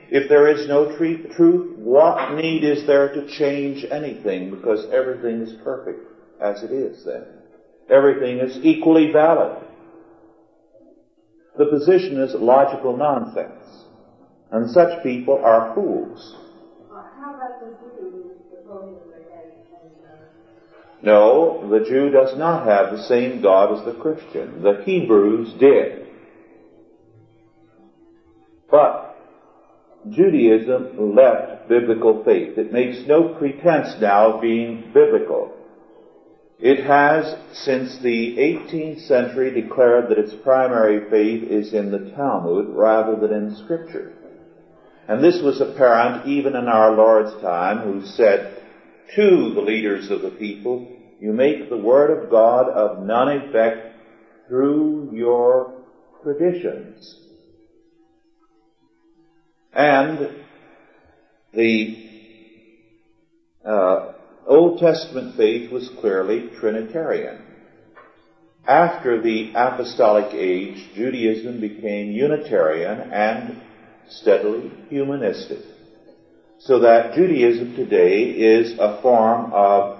If 0.09 0.29
there 0.29 0.47
is 0.47 0.67
no 0.67 0.95
truth, 0.95 1.77
what 1.77 2.35
need 2.35 2.63
is 2.63 2.85
there 2.87 3.11
to 3.13 3.27
change 3.27 3.85
anything? 3.89 4.51
Because 4.51 4.85
everything 4.91 5.41
is 5.41 5.53
perfect 5.63 5.99
as 6.39 6.63
it 6.63 6.71
is 6.71 7.03
then. 7.03 7.25
Everything 7.89 8.39
is 8.39 8.59
equally 8.63 9.11
valid. 9.11 9.57
The 11.57 11.65
position 11.65 12.19
is 12.21 12.33
logical 12.33 12.97
nonsense. 12.97 13.85
And 14.51 14.69
such 14.71 15.03
people 15.03 15.41
are 15.43 15.73
fools. 15.75 16.37
No, 21.01 21.69
the 21.69 21.85
Jew 21.85 22.11
does 22.11 22.37
not 22.37 22.65
have 22.65 22.95
the 22.95 23.03
same 23.03 23.41
God 23.41 23.77
as 23.77 23.85
the 23.85 23.99
Christian. 23.99 24.61
The 24.61 24.83
Hebrews 24.85 25.53
did. 25.59 26.07
But 28.71 29.15
Judaism 30.09 31.15
left 31.15 31.67
biblical 31.67 32.23
faith. 32.23 32.57
It 32.57 32.71
makes 32.71 33.05
no 33.05 33.35
pretense 33.37 33.95
now 33.99 34.35
of 34.35 34.41
being 34.41 34.91
biblical. 34.93 35.51
It 36.65 36.85
has, 36.85 37.35
since 37.65 37.99
the 37.99 38.37
18th 38.37 39.05
century, 39.05 39.51
declared 39.51 40.07
that 40.07 40.17
its 40.17 40.33
primary 40.45 41.09
faith 41.09 41.43
is 41.51 41.73
in 41.73 41.91
the 41.91 42.11
Talmud 42.15 42.69
rather 42.69 43.17
than 43.17 43.33
in 43.33 43.55
Scripture. 43.65 44.13
And 45.09 45.21
this 45.21 45.41
was 45.43 45.59
apparent 45.59 46.25
even 46.25 46.55
in 46.55 46.69
our 46.69 46.95
Lord's 46.95 47.33
time, 47.41 47.79
who 47.79 48.05
said 48.05 48.63
to 49.13 49.53
the 49.53 49.59
leaders 49.59 50.09
of 50.09 50.21
the 50.21 50.29
people, 50.29 50.87
You 51.19 51.33
make 51.33 51.67
the 51.67 51.75
Word 51.75 52.23
of 52.23 52.29
God 52.29 52.69
of 52.69 53.05
none 53.05 53.27
effect 53.27 53.97
through 54.47 55.09
your 55.11 55.83
traditions. 56.23 57.19
And 59.73 60.45
the 61.53 62.07
uh, 63.65 64.13
Old 64.47 64.79
Testament 64.79 65.35
faith 65.35 65.71
was 65.71 65.89
clearly 65.99 66.49
Trinitarian. 66.59 67.41
After 68.67 69.21
the 69.21 69.51
apostolic 69.55 70.33
age, 70.33 70.89
Judaism 70.95 71.59
became 71.59 72.11
Unitarian 72.11 73.11
and 73.11 73.61
steadily 74.09 74.71
humanistic. 74.89 75.59
So 76.59 76.79
that 76.79 77.13
Judaism 77.13 77.75
today 77.75 78.23
is 78.23 78.77
a 78.79 79.01
form 79.01 79.51
of 79.51 79.99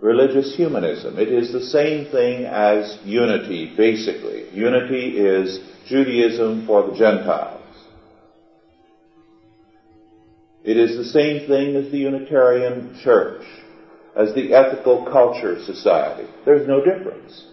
religious 0.00 0.54
humanism. 0.54 1.18
It 1.18 1.32
is 1.32 1.52
the 1.52 1.64
same 1.64 2.10
thing 2.10 2.44
as 2.44 2.98
unity, 3.04 3.74
basically. 3.74 4.50
Unity 4.52 5.18
is 5.18 5.58
Judaism 5.86 6.66
for 6.66 6.90
the 6.90 6.96
Gentiles. 6.96 7.55
It 10.66 10.76
is 10.76 10.96
the 10.96 11.04
same 11.04 11.46
thing 11.46 11.76
as 11.76 11.92
the 11.92 11.98
Unitarian 11.98 12.98
Church. 13.02 13.44
as 14.16 14.34
the 14.34 14.54
ethical 14.54 15.04
culture 15.04 15.62
society. 15.62 16.26
There's 16.46 16.66
no 16.66 16.82
difference. 16.82 17.44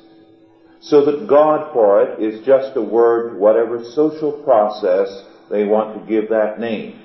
So 0.80 1.03
that 1.05 1.28
God 1.28 1.74
for 1.74 2.01
it 2.03 2.24
is 2.24 2.45
just 2.45 2.78
a 2.78 2.82
word, 2.82 3.38
whatever 3.38 3.84
social 3.84 4.32
process 4.43 5.26
they 5.51 5.66
want 5.66 5.99
to 5.99 6.09
give 6.09 6.30
that 6.30 6.59
name. 6.59 7.01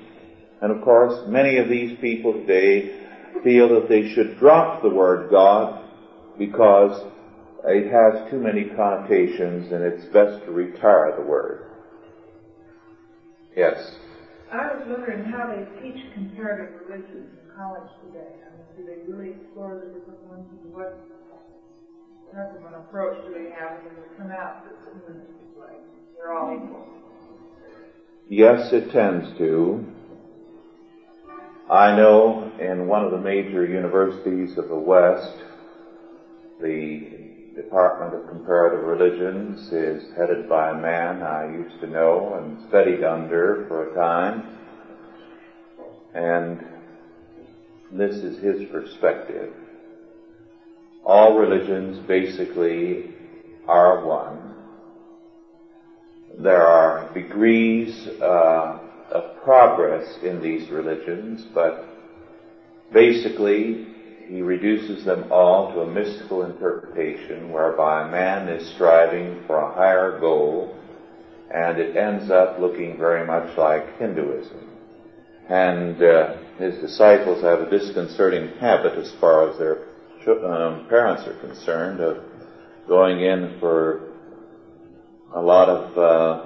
And 0.61 0.71
of 0.71 0.81
course, 0.81 1.27
many 1.27 1.57
of 1.57 1.67
these 1.67 1.99
people 1.99 2.33
today 2.33 3.05
feel 3.43 3.67
that 3.79 3.89
they 3.89 4.09
should 4.13 4.37
drop 4.37 4.81
the 4.81 4.89
word 4.89 5.29
God 5.29 5.83
because 6.37 7.05
it 7.65 7.91
has 7.91 8.29
too 8.31 8.39
many 8.39 8.69
connotations 8.69 9.71
and 9.71 9.83
it's 9.83 10.05
best 10.13 10.45
to 10.45 10.51
retire 10.51 11.15
the 11.17 11.25
word. 11.25 11.65
Yes. 13.55 13.91
I 14.51 14.73
was 14.73 14.81
wondering 14.87 15.25
how 15.25 15.45
they 15.45 15.61
teach 15.81 16.01
comparative 16.13 16.81
religions 16.87 17.29
in 17.29 17.55
college 17.55 17.89
today. 18.07 18.33
I 18.41 18.49
mean, 18.49 18.65
do 18.77 18.83
they 18.83 19.11
really 19.11 19.35
explore 19.35 19.75
the 19.77 19.93
different 19.93 20.23
ones 20.25 20.47
and 20.63 20.73
what 20.73 20.97
type 22.33 22.57
of 22.57 22.65
an 22.65 22.73
approach 22.73 23.17
do 23.27 23.33
they 23.33 23.51
have 23.51 23.83
when 23.83 23.93
they 23.93 24.17
come 24.17 24.31
out 24.31 24.65
that 24.65 24.73
humanists 24.89 25.33
like 25.59 25.77
they're 26.17 26.33
all 26.33 26.55
equal? 26.55 26.87
Yes, 28.27 28.73
it 28.73 28.91
tends 28.91 29.37
to. 29.37 29.85
I 31.69 31.95
know 31.95 32.51
in 32.59 32.87
one 32.87 33.05
of 33.05 33.11
the 33.11 33.19
major 33.19 33.65
universities 33.65 34.57
of 34.57 34.67
the 34.67 34.75
West, 34.75 35.35
the 36.59 37.28
Department 37.63 38.13
of 38.13 38.29
Comparative 38.29 38.85
Religions 38.85 39.69
is 39.73 40.15
headed 40.15 40.47
by 40.47 40.69
a 40.69 40.75
man 40.75 41.21
I 41.21 41.51
used 41.51 41.81
to 41.81 41.87
know 41.87 42.35
and 42.35 42.57
studied 42.69 43.03
under 43.03 43.65
for 43.67 43.91
a 43.91 43.95
time. 43.95 44.57
And 46.13 46.65
this 47.91 48.15
is 48.15 48.41
his 48.41 48.69
perspective. 48.69 49.53
All 51.05 51.37
religions 51.37 51.99
basically 52.07 53.13
are 53.67 54.05
one. 54.05 54.55
There 56.37 56.65
are 56.65 57.13
degrees 57.13 58.07
uh, 58.21 58.79
of 59.11 59.43
progress 59.43 60.07
in 60.23 60.41
these 60.41 60.69
religions, 60.69 61.45
but 61.53 61.83
basically 62.93 63.87
he 64.29 64.43
reduces 64.43 65.03
them 65.05 65.31
all 65.31 65.73
to 65.73 65.81
a 65.81 65.91
mystical 65.91 66.43
interpretation 66.43 67.51
whereby 67.51 68.07
man 68.07 68.47
is 68.47 68.69
striving 68.75 69.41
for 69.47 69.57
a 69.57 69.73
higher 69.73 70.19
goal 70.19 70.77
and 71.51 71.79
it 71.79 71.97
ends 71.97 72.29
up 72.29 72.59
looking 72.59 72.95
very 72.95 73.25
much 73.25 73.57
like 73.57 73.97
Hinduism. 73.97 74.69
And 75.49 75.99
uh, 76.03 76.35
his 76.59 76.77
disciples 76.79 77.41
have 77.41 77.61
a 77.61 77.69
disconcerting 77.71 78.49
habit 78.59 78.99
as 78.99 79.11
far 79.19 79.49
as 79.49 79.57
their 79.57 79.77
um, 80.45 80.85
parents 80.87 81.25
are 81.25 81.33
concerned 81.39 81.99
of 81.99 82.23
going 82.87 83.21
in 83.21 83.57
for 83.59 83.99
a 85.33 85.41
lot 85.41 85.69
of 85.69 85.97
uh, 85.97 86.45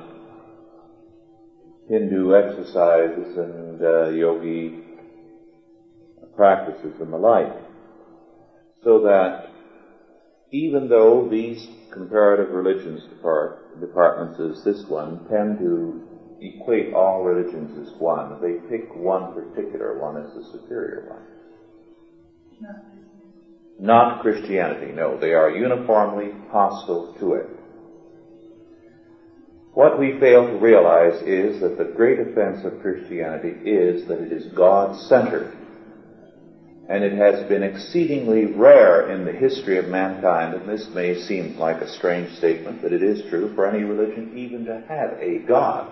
Hindu 1.90 2.34
exercises 2.34 3.36
and 3.36 3.84
uh, 3.84 4.08
yogi 4.08 4.74
practices 6.38 6.94
and 7.02 7.12
the 7.12 7.18
like 7.18 7.63
so 8.84 9.04
that 9.04 9.50
even 10.52 10.88
though 10.90 11.28
these 11.30 11.68
comparative 11.92 12.54
religions 12.54 13.02
depart, 13.10 13.80
departments 13.80 14.40
as 14.40 14.64
this 14.64 14.86
one 14.88 15.26
tend 15.30 15.58
to 15.60 16.02
equate 16.42 16.94
all 16.94 17.24
religions 17.24 17.88
as 17.88 18.00
one, 18.00 18.40
they 18.42 18.54
pick 18.70 18.94
one 18.96 19.34
particular 19.34 20.00
one 20.00 20.18
as 20.18 20.34
the 20.34 20.44
superior 20.52 21.06
one. 21.10 21.24
Not 23.80 24.22
Christianity, 24.22 24.92
no. 24.92 25.18
They 25.20 25.34
are 25.34 25.50
uniformly 25.50 26.32
hostile 26.52 27.16
to 27.20 27.34
it. 27.34 27.48
What 29.74 29.98
we 30.00 30.20
fail 30.20 30.46
to 30.48 30.58
realize 30.60 31.20
is 31.24 31.60
that 31.62 31.78
the 31.78 31.94
great 31.96 32.20
offense 32.20 32.64
of 32.64 32.80
Christianity 32.82 33.50
is 33.68 34.08
that 34.08 34.20
it 34.20 34.32
is 34.32 34.54
God-centered 34.54 35.63
and 36.94 37.04
it 37.04 37.14
has 37.14 37.44
been 37.50 37.64
exceedingly 37.64 38.46
rare 38.46 39.10
in 39.10 39.26
the 39.26 39.32
history 39.32 39.80
of 39.80 39.88
mankind, 39.88 40.54
and 40.54 40.70
this 40.70 40.88
may 40.94 41.16
seem 41.16 41.58
like 41.58 41.78
a 41.78 41.90
strange 41.90 42.32
statement, 42.38 42.84
but 42.84 42.94
it 42.94 43.02
is 43.02 43.28
true 43.32 43.52
for 43.56 43.66
any 43.66 43.84
religion 43.84 44.32
even 44.38 44.64
to 44.66 44.80
have 44.88 45.14
a 45.20 45.40
God. 45.40 45.92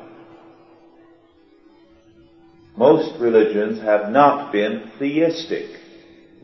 Most 2.78 3.20
religions 3.20 3.82
have 3.82 4.12
not 4.12 4.52
been 4.52 4.92
theistic. 5.00 5.70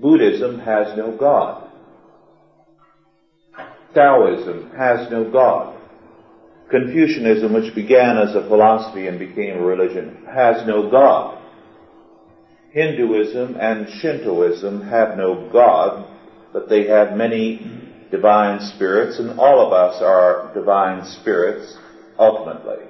Buddhism 0.01 0.57
has 0.57 0.97
no 0.97 1.15
God. 1.15 1.69
Taoism 3.93 4.71
has 4.75 5.07
no 5.11 5.29
God. 5.29 5.79
Confucianism, 6.71 7.53
which 7.53 7.75
began 7.75 8.17
as 8.17 8.33
a 8.33 8.47
philosophy 8.47 9.05
and 9.05 9.19
became 9.19 9.57
a 9.57 9.61
religion, 9.61 10.17
has 10.25 10.65
no 10.65 10.89
God. 10.89 11.46
Hinduism 12.71 13.55
and 13.59 13.87
Shintoism 14.01 14.81
have 14.89 15.17
no 15.17 15.49
God, 15.51 16.07
but 16.53 16.69
they 16.69 16.87
have 16.87 17.17
many 17.17 17.81
divine 18.11 18.59
spirits, 18.59 19.19
and 19.19 19.39
all 19.39 19.65
of 19.65 19.73
us 19.73 20.01
are 20.01 20.51
divine 20.53 21.05
spirits 21.05 21.77
ultimately. 22.17 22.85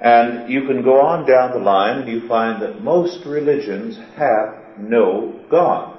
And 0.00 0.50
you 0.50 0.66
can 0.66 0.82
go 0.82 1.00
on 1.00 1.26
down 1.26 1.52
the 1.52 1.64
line 1.64 2.00
and 2.00 2.08
you 2.08 2.28
find 2.28 2.60
that 2.62 2.82
most 2.82 3.24
religions 3.24 3.96
have 4.16 4.78
no 4.78 5.40
God. 5.50 5.98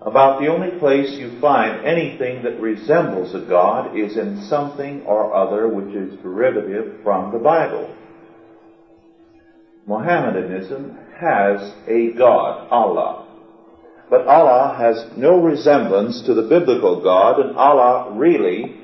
About 0.00 0.40
the 0.40 0.46
only 0.46 0.78
place 0.78 1.18
you 1.18 1.40
find 1.40 1.84
anything 1.84 2.42
that 2.44 2.60
resembles 2.60 3.34
a 3.34 3.40
God 3.40 3.98
is 3.98 4.16
in 4.16 4.46
something 4.48 5.02
or 5.02 5.34
other 5.34 5.68
which 5.68 5.94
is 5.94 6.18
derivative 6.20 7.02
from 7.02 7.32
the 7.32 7.38
Bible. 7.38 7.94
Mohammedanism 9.88 10.98
has 11.18 11.72
a 11.88 12.12
God, 12.12 12.68
Allah. 12.70 13.26
But 14.10 14.26
Allah 14.26 14.76
has 14.78 15.16
no 15.16 15.40
resemblance 15.40 16.22
to 16.26 16.34
the 16.34 16.42
biblical 16.42 17.02
God, 17.02 17.40
and 17.40 17.56
Allah 17.56 18.12
really 18.14 18.76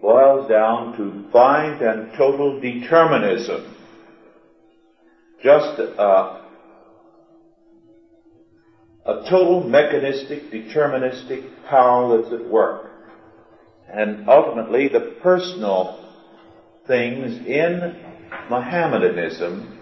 boils 0.00 0.48
down 0.48 0.96
to 0.96 1.28
blind 1.32 1.82
and 1.82 2.12
total 2.16 2.60
determinism. 2.60 3.74
Just 5.42 5.80
a, 5.80 6.40
a 9.06 9.26
total 9.28 9.68
mechanistic, 9.68 10.52
deterministic 10.52 11.50
power 11.68 12.22
that's 12.22 12.32
at 12.32 12.48
work. 12.48 12.92
And 13.92 14.28
ultimately, 14.28 14.86
the 14.88 15.16
personal 15.20 16.00
things 16.86 17.44
in 17.44 18.00
Mohammedanism 18.48 19.80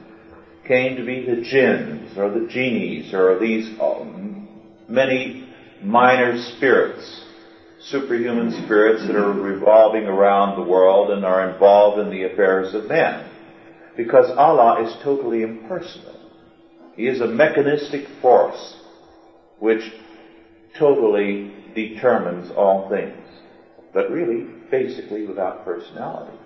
came 0.66 0.96
to 0.96 1.04
be 1.04 1.26
the 1.26 1.42
jinns 1.42 2.16
or 2.16 2.30
the 2.30 2.46
genies 2.46 3.12
or 3.12 3.38
these 3.38 3.68
um, 3.80 4.48
many 4.88 5.48
minor 5.82 6.40
spirits, 6.56 7.24
superhuman 7.80 8.64
spirits 8.64 9.06
that 9.06 9.16
are 9.16 9.32
revolving 9.32 10.04
around 10.04 10.56
the 10.56 10.70
world 10.70 11.10
and 11.10 11.24
are 11.24 11.50
involved 11.50 11.98
in 11.98 12.10
the 12.10 12.24
affairs 12.24 12.74
of 12.74 12.84
men. 12.86 13.28
Because 13.96 14.30
Allah 14.36 14.84
is 14.84 15.02
totally 15.02 15.42
impersonal. 15.42 16.18
He 16.94 17.06
is 17.06 17.20
a 17.20 17.26
mechanistic 17.26 18.06
force 18.20 18.76
which 19.58 19.82
totally 20.78 21.52
determines 21.74 22.50
all 22.56 22.88
things, 22.88 23.16
but 23.92 24.10
really, 24.10 24.46
basically 24.70 25.26
without 25.26 25.64
personality. 25.64 26.36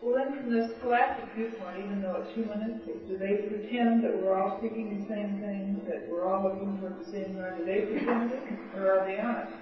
Well, 0.00 0.14
then 0.14 0.38
from 0.38 0.52
the 0.52 0.72
scholastic 0.78 1.24
viewpoint, 1.34 1.78
even 1.78 2.00
though 2.00 2.22
it's 2.22 2.32
humanistic, 2.32 3.08
do 3.08 3.18
they 3.18 3.48
pretend 3.48 4.04
that 4.04 4.22
we're 4.22 4.40
all 4.40 4.60
seeking 4.62 5.00
the 5.00 5.08
same 5.12 5.40
thing, 5.40 5.82
that 5.88 6.08
we're 6.08 6.24
all 6.24 6.44
looking 6.44 6.78
for 6.78 6.90
the 6.90 7.10
same 7.10 7.34
God? 7.34 7.58
Do 7.58 7.64
they 7.64 7.80
pretend 7.80 8.30
it, 8.30 8.42
or 8.76 9.00
are 9.00 9.06
they 9.06 9.18
honest? 9.18 9.52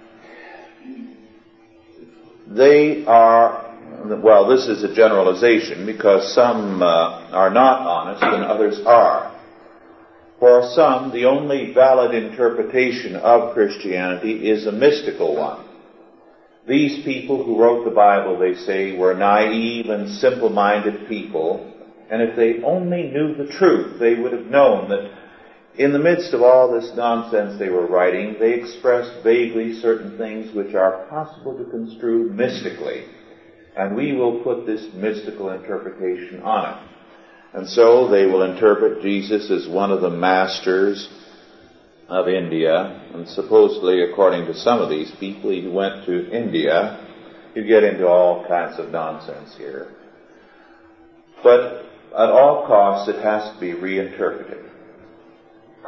They 2.49 3.03
are, 3.05 3.75
well, 4.05 4.47
this 4.47 4.67
is 4.67 4.83
a 4.83 4.93
generalization 4.93 5.87
because 5.87 6.33
some 6.35 6.83
uh, 6.83 7.31
are 7.31 7.49
not 7.49 7.81
honest 7.81 8.21
and 8.21 8.43
others 8.43 8.79
are. 8.85 9.33
For 10.39 10.69
some, 10.75 11.11
the 11.11 11.25
only 11.25 11.73
valid 11.73 12.13
interpretation 12.13 13.15
of 13.15 13.55
Christianity 13.55 14.47
is 14.47 14.67
a 14.67 14.71
mystical 14.71 15.35
one. 15.35 15.66
These 16.67 17.05
people 17.05 17.43
who 17.43 17.59
wrote 17.59 17.85
the 17.85 17.95
Bible, 17.95 18.37
they 18.37 18.55
say, 18.55 18.97
were 18.97 19.13
naive 19.13 19.89
and 19.89 20.09
simple-minded 20.09 21.07
people, 21.07 21.73
and 22.11 22.21
if 22.21 22.35
they 22.35 22.61
only 22.63 23.03
knew 23.03 23.35
the 23.35 23.51
truth, 23.51 23.99
they 23.99 24.15
would 24.15 24.33
have 24.33 24.47
known 24.47 24.89
that 24.89 25.11
in 25.77 25.93
the 25.93 25.99
midst 25.99 26.33
of 26.33 26.41
all 26.41 26.71
this 26.71 26.91
nonsense 26.95 27.59
they 27.59 27.69
were 27.69 27.85
writing, 27.85 28.35
they 28.39 28.53
expressed 28.53 29.23
vaguely 29.23 29.79
certain 29.79 30.17
things 30.17 30.53
which 30.55 30.73
are 30.73 31.05
possible 31.07 31.57
to 31.57 31.69
construe 31.69 32.31
mystically. 32.31 33.05
And 33.77 33.95
we 33.95 34.13
will 34.13 34.43
put 34.43 34.65
this 34.65 34.87
mystical 34.95 35.51
interpretation 35.51 36.41
on 36.41 36.73
it. 36.73 36.89
And 37.53 37.69
so 37.69 38.09
they 38.09 38.25
will 38.25 38.41
interpret 38.41 39.03
Jesus 39.03 39.51
as 39.51 39.67
one 39.67 39.91
of 39.91 40.01
the 40.01 40.09
masters 40.09 41.07
of 42.09 42.27
India, 42.27 43.06
and 43.17 43.27
supposedly, 43.27 44.03
according 44.03 44.45
to 44.45 44.53
some 44.53 44.79
of 44.79 44.89
these 44.89 45.11
people, 45.19 45.49
he 45.49 45.67
went 45.67 46.05
to 46.05 46.29
India. 46.29 47.03
You 47.55 47.65
get 47.65 47.83
into 47.83 48.07
all 48.07 48.47
kinds 48.47 48.79
of 48.79 48.91
nonsense 48.91 49.55
here. 49.57 49.95
But 51.41 51.85
at 52.13 52.29
all 52.29 52.67
costs, 52.67 53.09
it 53.09 53.23
has 53.23 53.53
to 53.53 53.59
be 53.59 53.73
reinterpreted. 53.73 54.65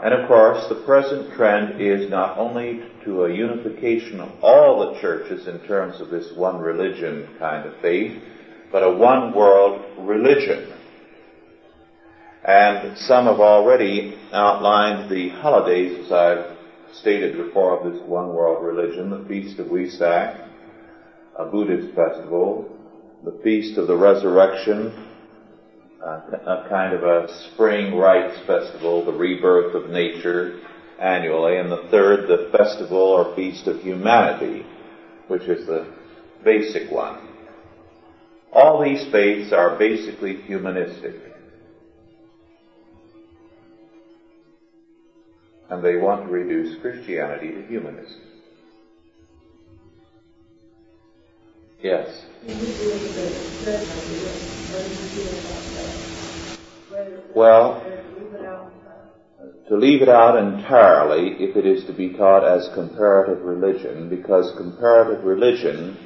And 0.01 0.13
of 0.13 0.27
course, 0.27 0.67
the 0.69 0.83
present 0.85 1.33
trend 1.35 1.79
is 1.79 2.09
not 2.09 2.37
only 2.37 2.81
to 3.05 3.25
a 3.25 3.33
unification 3.33 4.21
of 4.21 4.43
all 4.43 4.79
the 4.93 4.99
churches 4.99 5.47
in 5.47 5.59
terms 5.67 6.01
of 6.01 6.09
this 6.09 6.31
one 6.35 6.57
religion 6.59 7.35
kind 7.37 7.67
of 7.67 7.79
faith, 7.81 8.23
but 8.71 8.81
a 8.81 8.91
one 8.91 9.35
world 9.35 9.85
religion. 9.99 10.73
And 12.43 12.97
some 12.97 13.25
have 13.25 13.39
already 13.39 14.17
outlined 14.31 15.11
the 15.11 15.29
holidays, 15.29 16.05
as 16.05 16.11
I've 16.11 16.58
stated 16.93 17.37
before, 17.37 17.79
of 17.79 17.91
this 17.91 18.01
one 18.03 18.33
world 18.33 18.63
religion, 18.63 19.09
the 19.09 19.27
Feast 19.27 19.59
of 19.59 19.67
Wesak, 19.67 20.47
a 21.37 21.45
Buddhist 21.45 21.95
festival, 21.95 22.69
the 23.23 23.39
Feast 23.43 23.77
of 23.77 23.87
the 23.87 23.95
Resurrection, 23.95 25.05
a 26.01 26.65
kind 26.69 26.93
of 26.93 27.03
a 27.03 27.27
spring 27.51 27.95
rites 27.95 28.39
festival, 28.47 29.05
the 29.05 29.11
rebirth 29.11 29.75
of 29.75 29.89
nature 29.89 30.61
annually, 30.99 31.57
and 31.57 31.71
the 31.71 31.87
third, 31.91 32.27
the 32.27 32.49
festival 32.57 32.97
or 32.97 33.35
feast 33.35 33.67
of 33.67 33.81
humanity, 33.81 34.65
which 35.27 35.43
is 35.43 35.65
the 35.67 35.87
basic 36.43 36.89
one. 36.91 37.27
All 38.51 38.83
these 38.83 39.09
faiths 39.11 39.53
are 39.53 39.77
basically 39.77 40.41
humanistic. 40.41 41.28
And 45.69 45.83
they 45.83 45.97
want 45.97 46.25
to 46.25 46.31
reduce 46.31 46.81
Christianity 46.81 47.51
to 47.51 47.61
humanism. 47.67 48.21
Yes. 51.81 52.25
Well, 57.35 57.81
to 59.69 59.77
leave 59.77 60.01
it 60.01 60.09
out 60.09 60.37
entirely 60.37 61.35
if 61.39 61.55
it 61.55 61.65
is 61.65 61.85
to 61.85 61.93
be 61.93 62.13
taught 62.13 62.43
as 62.43 62.69
comparative 62.73 63.43
religion, 63.43 64.09
because 64.09 64.51
comparative 64.57 65.23
religion 65.23 65.97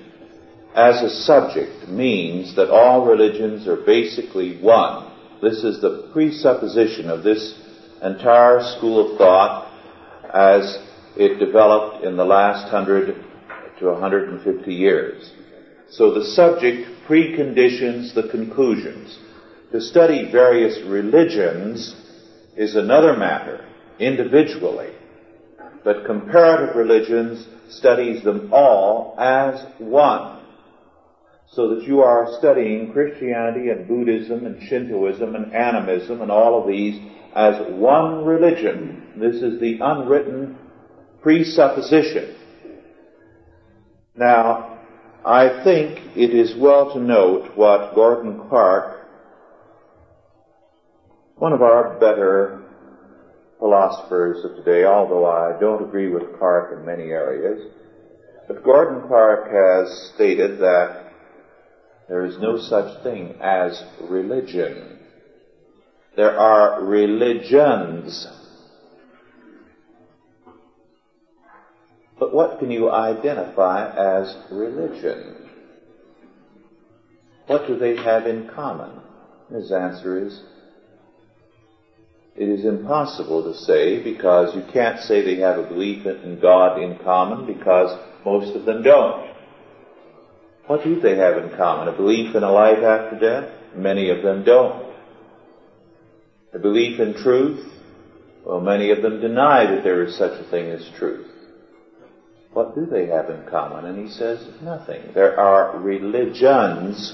as 0.75 1.01
a 1.01 1.09
subject 1.09 1.87
means 1.87 2.55
that 2.55 2.69
all 2.69 3.05
religions 3.05 3.67
are 3.67 3.77
basically 3.77 4.59
one. 4.61 5.11
This 5.41 5.63
is 5.63 5.81
the 5.81 6.09
presupposition 6.13 7.09
of 7.09 7.23
this 7.23 7.59
entire 8.03 8.61
school 8.77 9.11
of 9.11 9.17
thought 9.17 9.71
as 10.33 10.77
it 11.15 11.39
developed 11.39 12.03
in 12.03 12.17
the 12.17 12.25
last 12.25 12.69
hundred 12.69 13.15
to 13.79 13.85
150 13.85 14.73
years. 14.73 15.31
So 15.89 16.13
the 16.13 16.25
subject 16.25 16.87
preconditions 17.07 18.13
the 18.15 18.29
conclusions. 18.31 19.17
To 19.71 19.81
study 19.81 20.31
various 20.31 20.79
religions 20.87 21.95
is 22.55 22.75
another 22.75 23.15
matter, 23.17 23.65
individually. 23.99 24.93
But 25.83 26.05
comparative 26.05 26.75
religions 26.75 27.47
studies 27.69 28.23
them 28.23 28.51
all 28.53 29.15
as 29.19 29.65
one. 29.79 30.32
So 31.55 31.75
that 31.75 31.83
you 31.83 32.01
are 32.01 32.35
studying 32.39 32.91
Christianity 32.91 33.69
and 33.69 33.87
Buddhism 33.87 34.45
and 34.47 34.61
Shintoism 34.67 35.35
and 35.35 35.53
animism 35.53 36.21
and 36.21 36.31
all 36.31 36.59
of 36.59 36.67
these 36.67 36.99
as 37.35 37.55
one 37.73 38.25
religion. 38.25 39.13
This 39.17 39.35
is 39.35 39.59
the 39.59 39.77
unwritten 39.79 40.57
presupposition. 41.21 42.35
Now, 44.15 44.79
I 45.25 45.63
think 45.63 46.17
it 46.17 46.33
is 46.33 46.55
well 46.57 46.93
to 46.93 46.99
note 46.99 47.55
what 47.55 47.93
Gordon 47.93 48.47
Clark, 48.49 49.07
one 51.35 51.53
of 51.53 51.61
our 51.61 51.99
better 51.99 52.63
philosophers 53.59 54.43
of 54.43 54.57
today, 54.57 54.85
although 54.85 55.25
I 55.25 55.59
don't 55.59 55.83
agree 55.83 56.09
with 56.09 56.37
Clark 56.37 56.77
in 56.77 56.85
many 56.85 57.11
areas, 57.11 57.71
but 58.47 58.63
Gordon 58.63 59.07
Clark 59.07 59.51
has 59.51 60.11
stated 60.13 60.59
that 60.59 61.02
there 62.07 62.25
is 62.25 62.37
no 62.39 62.57
such 62.57 63.03
thing 63.03 63.35
as 63.41 63.83
religion. 64.01 64.99
There 66.15 66.37
are 66.37 66.83
religions 66.83 68.27
But 72.23 72.33
what 72.33 72.59
can 72.59 72.71
you 72.71 72.89
identify 72.89 73.93
as 73.93 74.33
religion? 74.49 75.49
What 77.47 77.67
do 77.67 77.77
they 77.77 77.97
have 77.97 78.27
in 78.27 78.49
common? 78.49 78.91
His 79.51 79.73
answer 79.73 80.25
is, 80.25 80.41
it 82.37 82.47
is 82.47 82.63
impossible 82.63 83.43
to 83.43 83.53
say 83.53 84.01
because 84.01 84.55
you 84.55 84.63
can't 84.71 85.01
say 85.01 85.21
they 85.21 85.41
have 85.41 85.57
a 85.57 85.67
belief 85.67 86.05
in 86.05 86.39
God 86.39 86.81
in 86.81 86.97
common 86.99 87.45
because 87.45 87.99
most 88.23 88.55
of 88.55 88.63
them 88.63 88.83
don't. 88.83 89.32
What 90.67 90.83
do 90.83 90.99
they 90.99 91.17
have 91.17 91.37
in 91.37 91.57
common? 91.57 91.93
A 91.93 91.97
belief 91.97 92.35
in 92.35 92.43
a 92.43 92.51
life 92.51 92.83
after 92.83 93.19
death? 93.19 93.51
Many 93.75 94.09
of 94.09 94.23
them 94.23 94.43
don't. 94.45 94.93
A 96.53 96.59
belief 96.59 96.99
in 96.99 97.15
truth? 97.15 97.69
Well, 98.45 98.61
many 98.61 98.91
of 98.91 99.01
them 99.01 99.19
deny 99.19 99.65
that 99.65 99.83
there 99.83 100.03
is 100.03 100.17
such 100.17 100.39
a 100.39 100.49
thing 100.49 100.69
as 100.69 100.89
truth. 100.97 101.27
What 102.53 102.75
do 102.75 102.85
they 102.85 103.07
have 103.07 103.29
in 103.29 103.45
common? 103.49 103.85
And 103.85 104.07
he 104.07 104.13
says 104.13 104.45
nothing. 104.61 105.11
There 105.13 105.39
are 105.39 105.79
religions. 105.79 107.13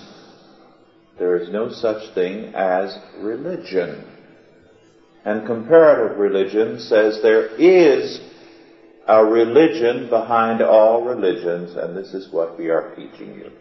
There 1.18 1.38
is 1.38 1.50
no 1.50 1.72
such 1.72 2.14
thing 2.14 2.54
as 2.54 2.98
religion. 3.18 4.06
And 5.24 5.46
comparative 5.46 6.18
religion 6.18 6.80
says 6.80 7.20
there 7.22 7.56
is 7.56 8.20
a 9.10 9.26
religion 9.26 10.08
behind 10.10 10.62
all 10.62 11.04
religions, 11.04 11.76
and 11.76 11.98
this 11.98 12.14
is 12.14 12.32
what 12.32 12.58
we 12.58 12.70
are 12.70 12.94
teaching 12.96 13.34
you. 13.34 13.52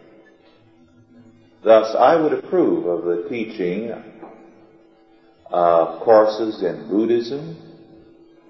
Thus, 1.63 1.95
I 1.95 2.15
would 2.15 2.33
approve 2.33 2.85
of 2.85 3.03
the 3.03 3.27
teaching 3.29 3.91
of 5.51 6.01
courses 6.01 6.63
in 6.63 6.87
Buddhism 6.87 7.57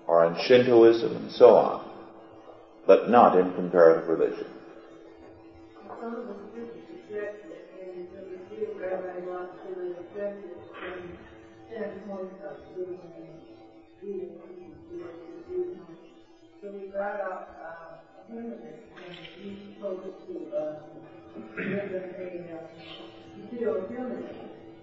or 0.05 0.25
in 0.25 0.35
Shintoism 0.45 1.15
and 1.15 1.31
so 1.31 1.55
on 1.55 1.89
but 2.89 3.07
not 3.07 3.37
in 3.37 3.53
comparative 3.53 4.09
religion. 4.09 4.47
So 16.61 16.71
we 16.71 16.87
brought 16.91 17.21
up 17.21 17.55
uh, 17.55 17.95
a 18.19 18.31
humanist, 18.31 18.83
and 19.07 19.17
he's 19.39 19.75
supposed 19.75 20.03
to 20.27 20.57
uh, 20.57 20.75
live 21.57 21.91
in 21.91 22.49
a 22.51 23.49
pseudo-humanist. 23.49 24.39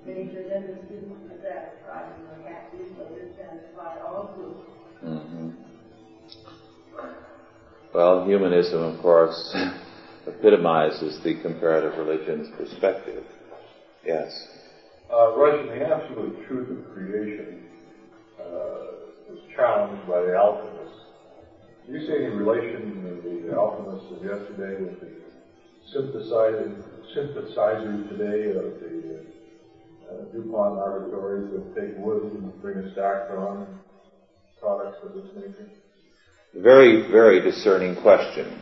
And 0.06 0.16
he 0.16 0.34
said, 0.34 0.46
then 0.48 0.62
the 0.68 0.86
students 0.86 1.20
are 1.32 1.40
satisfied, 1.42 2.12
and 2.16 2.44
they're 2.44 2.52
happy, 2.52 2.78
so 2.96 3.04
they're 3.10 3.34
satisfied 3.36 3.98
also. 4.06 4.56
Mm-hmm. 5.04 5.50
Well, 7.92 8.24
humanism, 8.24 8.82
of 8.82 9.02
course, 9.02 9.54
epitomizes 10.26 11.20
the 11.24 11.40
comparative 11.42 11.98
religion's 11.98 12.48
perspective. 12.56 13.24
Yes. 14.04 14.30
Uh, 15.12 15.36
Rushing, 15.36 15.68
the 15.68 15.86
absolute 15.86 16.46
truth 16.46 16.70
of 16.70 16.94
creation 16.94 17.64
uh, 18.40 19.32
is 19.32 19.40
challenged 19.54 20.06
by 20.08 20.22
the 20.22 20.34
alchemists. 20.34 20.75
Do 21.87 21.93
you 21.93 22.05
see 22.05 22.14
any 22.14 22.34
relation 22.34 23.22
to 23.22 23.47
the 23.47 23.55
alchemists 23.55 24.11
of 24.11 24.24
yesterday 24.24 24.82
with 24.82 24.99
the 25.01 25.07
synthesizer, 27.14 28.09
today 28.09 28.51
of 28.51 28.80
the 28.80 29.20
uh, 30.11 30.24
DuPont 30.32 30.78
laboratories 30.78 31.53
that 31.53 31.80
take 31.80 31.97
wood 31.99 32.24
and 32.24 32.61
bring 32.61 32.91
stack 32.93 33.30
on 33.30 33.78
products 34.61 34.99
of 35.05 35.14
this 35.14 35.30
nature? 35.37 35.70
Very, 36.57 37.09
very 37.09 37.41
discerning 37.41 37.95
question. 38.03 38.61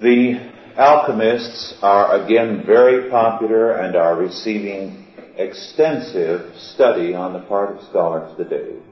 The 0.00 0.50
alchemists 0.76 1.74
are 1.80 2.24
again 2.24 2.64
very 2.66 3.08
popular 3.08 3.76
and 3.76 3.94
are 3.94 4.16
receiving 4.16 5.06
extensive 5.36 6.56
study 6.56 7.14
on 7.14 7.34
the 7.34 7.40
part 7.40 7.76
of 7.76 7.84
scholars 7.88 8.36
today. 8.36 8.83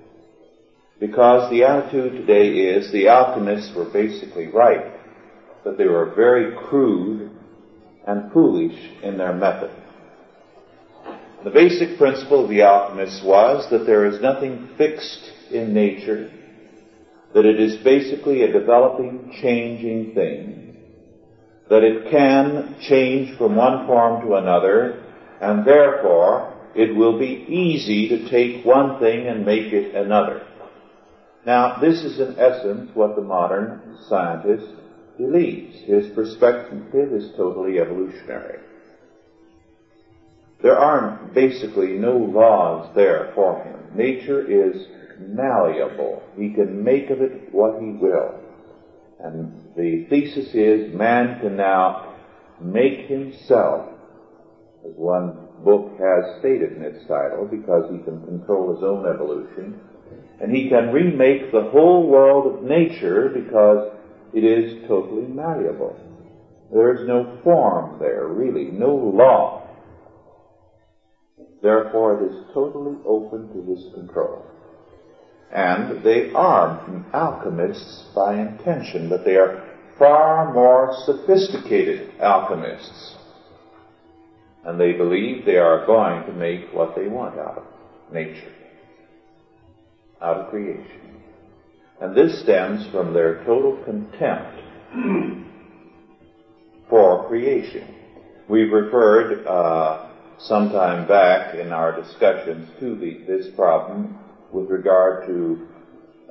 Because 1.03 1.51
the 1.51 1.65
attitude 1.65 2.13
today 2.13 2.51
is 2.51 2.93
the 2.93 3.09
alchemists 3.09 3.75
were 3.75 3.91
basically 3.91 4.47
right, 4.47 4.93
but 5.65 5.77
they 5.77 5.87
were 5.87 6.15
very 6.15 6.55
crude 6.55 7.29
and 8.07 8.33
foolish 8.33 8.79
in 9.03 9.19
their 9.19 9.33
method. 9.33 9.73
The 11.43 11.51
basic 11.51 11.99
principle 11.99 12.45
of 12.45 12.51
the 12.51 12.63
alchemists 12.63 13.21
was 13.25 13.69
that 13.73 13.85
there 13.85 14.07
is 14.07 14.23
nothing 14.23 14.69
fixed 14.79 15.33
in 15.51 15.75
nature, 15.75 16.31
that 17.35 17.47
it 17.47 17.59
is 17.59 17.83
basically 17.83 18.45
a 18.45 18.53
developing, 18.53 19.37
changing 19.43 20.15
thing, 20.15 20.77
that 21.69 21.83
it 21.83 22.13
can 22.13 22.77
change 22.81 23.37
from 23.39 23.57
one 23.57 23.89
form 23.89 24.25
to 24.25 24.37
another, 24.37 25.03
and 25.41 25.67
therefore 25.67 26.57
it 26.77 26.95
will 26.95 27.19
be 27.19 27.45
easy 27.49 28.09
to 28.11 28.31
take 28.31 28.65
one 28.65 29.01
thing 29.01 29.27
and 29.27 29.45
make 29.45 29.73
it 29.73 29.97
another. 29.97 30.47
Now, 31.45 31.81
this 31.81 32.05
is 32.05 32.21
in 32.21 32.39
essence 32.39 32.91
what 32.95 33.17
the 33.17 33.23
modern 33.23 33.99
scientist 34.09 34.67
believes. 35.19 35.77
His 35.87 36.15
perspective 36.15 37.13
is 37.13 37.33
totally 37.37 37.81
evolutionary. 37.81 38.61
There 40.63 40.79
are 40.79 41.29
basically 41.35 41.95
no 41.95 42.17
laws 42.17 42.95
there 42.95 43.33
for 43.35 43.63
him. 43.65 43.97
Nature 43.97 44.41
is 44.47 44.87
malleable. 45.19 46.23
He 46.37 46.55
can 46.55 46.85
make 46.85 47.11
of 47.11 47.21
it 47.21 47.53
what 47.53 47.81
he 47.81 47.91
will. 47.91 48.39
And 49.19 49.75
the 49.77 50.07
thesis 50.09 50.55
is 50.55 50.95
man 50.95 51.41
can 51.41 51.57
now 51.57 52.15
make 52.61 53.09
himself, 53.09 53.89
as 54.87 54.93
one 54.97 55.49
book 55.65 55.93
has 55.99 56.39
stated 56.39 56.77
in 56.77 56.83
its 56.83 57.05
title, 57.07 57.49
because 57.51 57.91
he 57.91 57.99
can 57.99 58.25
control 58.25 58.75
his 58.75 58.85
own 58.85 59.07
evolution, 59.07 59.81
and 60.41 60.55
he 60.55 60.69
can 60.69 60.93
remake 60.93 61.53
the 61.53 61.71
whole 61.71 62.09
world 62.09 62.55
of 62.55 62.63
nature 62.65 63.29
because 63.29 63.93
it 64.35 64.45
is 64.45 64.87
totally 64.89 65.27
malleable. 65.27 65.97
There 66.73 66.95
is 66.95 67.07
no 67.07 67.39
form 67.45 67.99
there, 68.01 68.27
really, 68.27 68.65
no 68.65 68.95
law. 68.95 69.69
Therefore, 71.63 72.21
it 72.21 72.33
is 72.33 72.45
totally 72.55 72.97
open 73.07 73.49
to 73.53 73.71
his 73.71 73.93
control. 73.95 74.45
And 75.53 76.03
they 76.03 76.33
are 76.33 76.81
alchemists 77.13 78.07
by 78.15 78.41
intention, 78.41 79.11
but 79.11 79.25
they 79.25 79.37
are 79.37 79.63
far 79.99 80.53
more 80.53 80.93
sophisticated 81.05 82.09
alchemists. 82.19 83.17
And 84.65 84.81
they 84.81 84.93
believe 84.93 85.45
they 85.45 85.59
are 85.59 85.87
going 85.87 86.25
to 86.25 86.33
make 86.33 86.73
what 86.73 86.97
they 86.97 87.07
want 87.07 87.39
out 87.39 87.59
of 87.59 87.65
nature, 88.13 88.53
out 90.23 90.39
of 90.39 90.51
creation. 90.51 91.01
And 92.01 92.17
this 92.17 92.43
stems 92.43 92.87
from 92.91 93.13
their 93.13 93.45
total 93.45 93.83
contempt 93.85 94.61
for 96.89 97.29
creation. 97.29 97.95
We've 98.49 98.73
referred 98.73 99.47
uh, 99.47 100.09
some 100.39 100.71
time 100.71 101.07
back 101.07 101.55
in 101.55 101.73
our 101.73 102.01
discussions 102.01 102.69
to 102.81 102.97
the, 102.97 103.19
this 103.27 103.55
problem 103.55 104.19
with 104.53 104.69
regard 104.69 105.27
to 105.27 105.67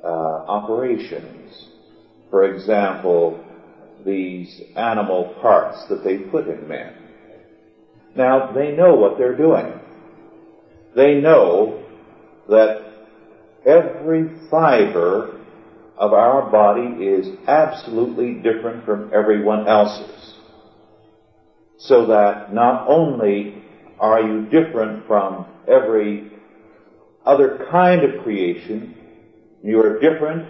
uh, 0.04 0.06
operations. 0.06 1.68
For 2.30 2.44
example, 2.44 3.42
these 4.04 4.60
animal 4.76 5.34
parts 5.40 5.86
that 5.88 6.04
they 6.04 6.18
put 6.18 6.48
in 6.48 6.68
men. 6.68 6.94
Now, 8.14 8.52
they 8.52 8.72
know 8.72 8.94
what 8.94 9.16
they're 9.16 9.36
doing. 9.36 9.72
They 10.94 11.14
know 11.14 11.82
that 12.48 12.81
every 13.66 14.30
fiber 14.50 15.40
of 15.96 16.12
our 16.12 16.50
body 16.50 17.04
is 17.04 17.28
absolutely 17.46 18.34
different 18.34 18.84
from 18.84 19.10
everyone 19.14 19.68
else's. 19.68 20.34
So 21.78 22.06
that 22.06 22.52
not 22.54 22.88
only 22.88 23.54
are 23.98 24.20
you 24.20 24.46
different 24.46 25.06
from 25.06 25.46
every 25.68 26.30
other 27.24 27.68
kind 27.70 28.04
of 28.04 28.22
creation, 28.22 28.94
you 29.62 29.80
are 29.80 30.00
different 30.00 30.48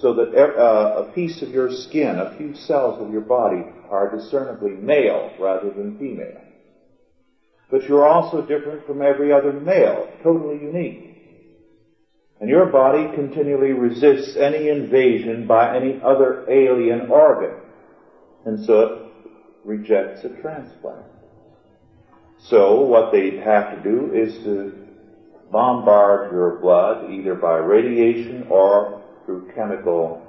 so 0.00 0.14
that 0.14 0.34
uh, 0.34 1.04
a 1.04 1.12
piece 1.14 1.42
of 1.42 1.50
your 1.50 1.70
skin, 1.70 2.18
a 2.18 2.36
few 2.36 2.54
cells 2.54 3.00
of 3.00 3.12
your 3.12 3.22
body 3.22 3.62
are 3.88 4.16
discernibly 4.16 4.72
male 4.72 5.32
rather 5.38 5.70
than 5.70 5.98
female. 5.98 6.40
But 7.70 7.84
you're 7.84 8.06
also 8.06 8.42
different 8.42 8.86
from 8.86 9.02
every 9.02 9.32
other 9.32 9.52
male, 9.52 10.08
totally 10.22 10.60
unique. 10.60 11.13
And 12.40 12.50
your 12.50 12.66
body 12.66 13.14
continually 13.14 13.72
resists 13.72 14.36
any 14.36 14.68
invasion 14.68 15.46
by 15.46 15.76
any 15.76 16.00
other 16.02 16.44
alien 16.50 17.08
organ. 17.08 17.56
And 18.44 18.64
so 18.66 18.80
it 18.80 19.30
rejects 19.64 20.24
a 20.24 20.28
transplant. 20.40 21.06
So 22.48 22.82
what 22.82 23.12
they 23.12 23.38
have 23.38 23.76
to 23.76 23.82
do 23.82 24.12
is 24.12 24.34
to 24.44 24.72
bombard 25.50 26.32
your 26.32 26.58
blood 26.58 27.10
either 27.10 27.34
by 27.34 27.56
radiation 27.56 28.46
or 28.50 29.02
through 29.24 29.52
chemical 29.54 30.20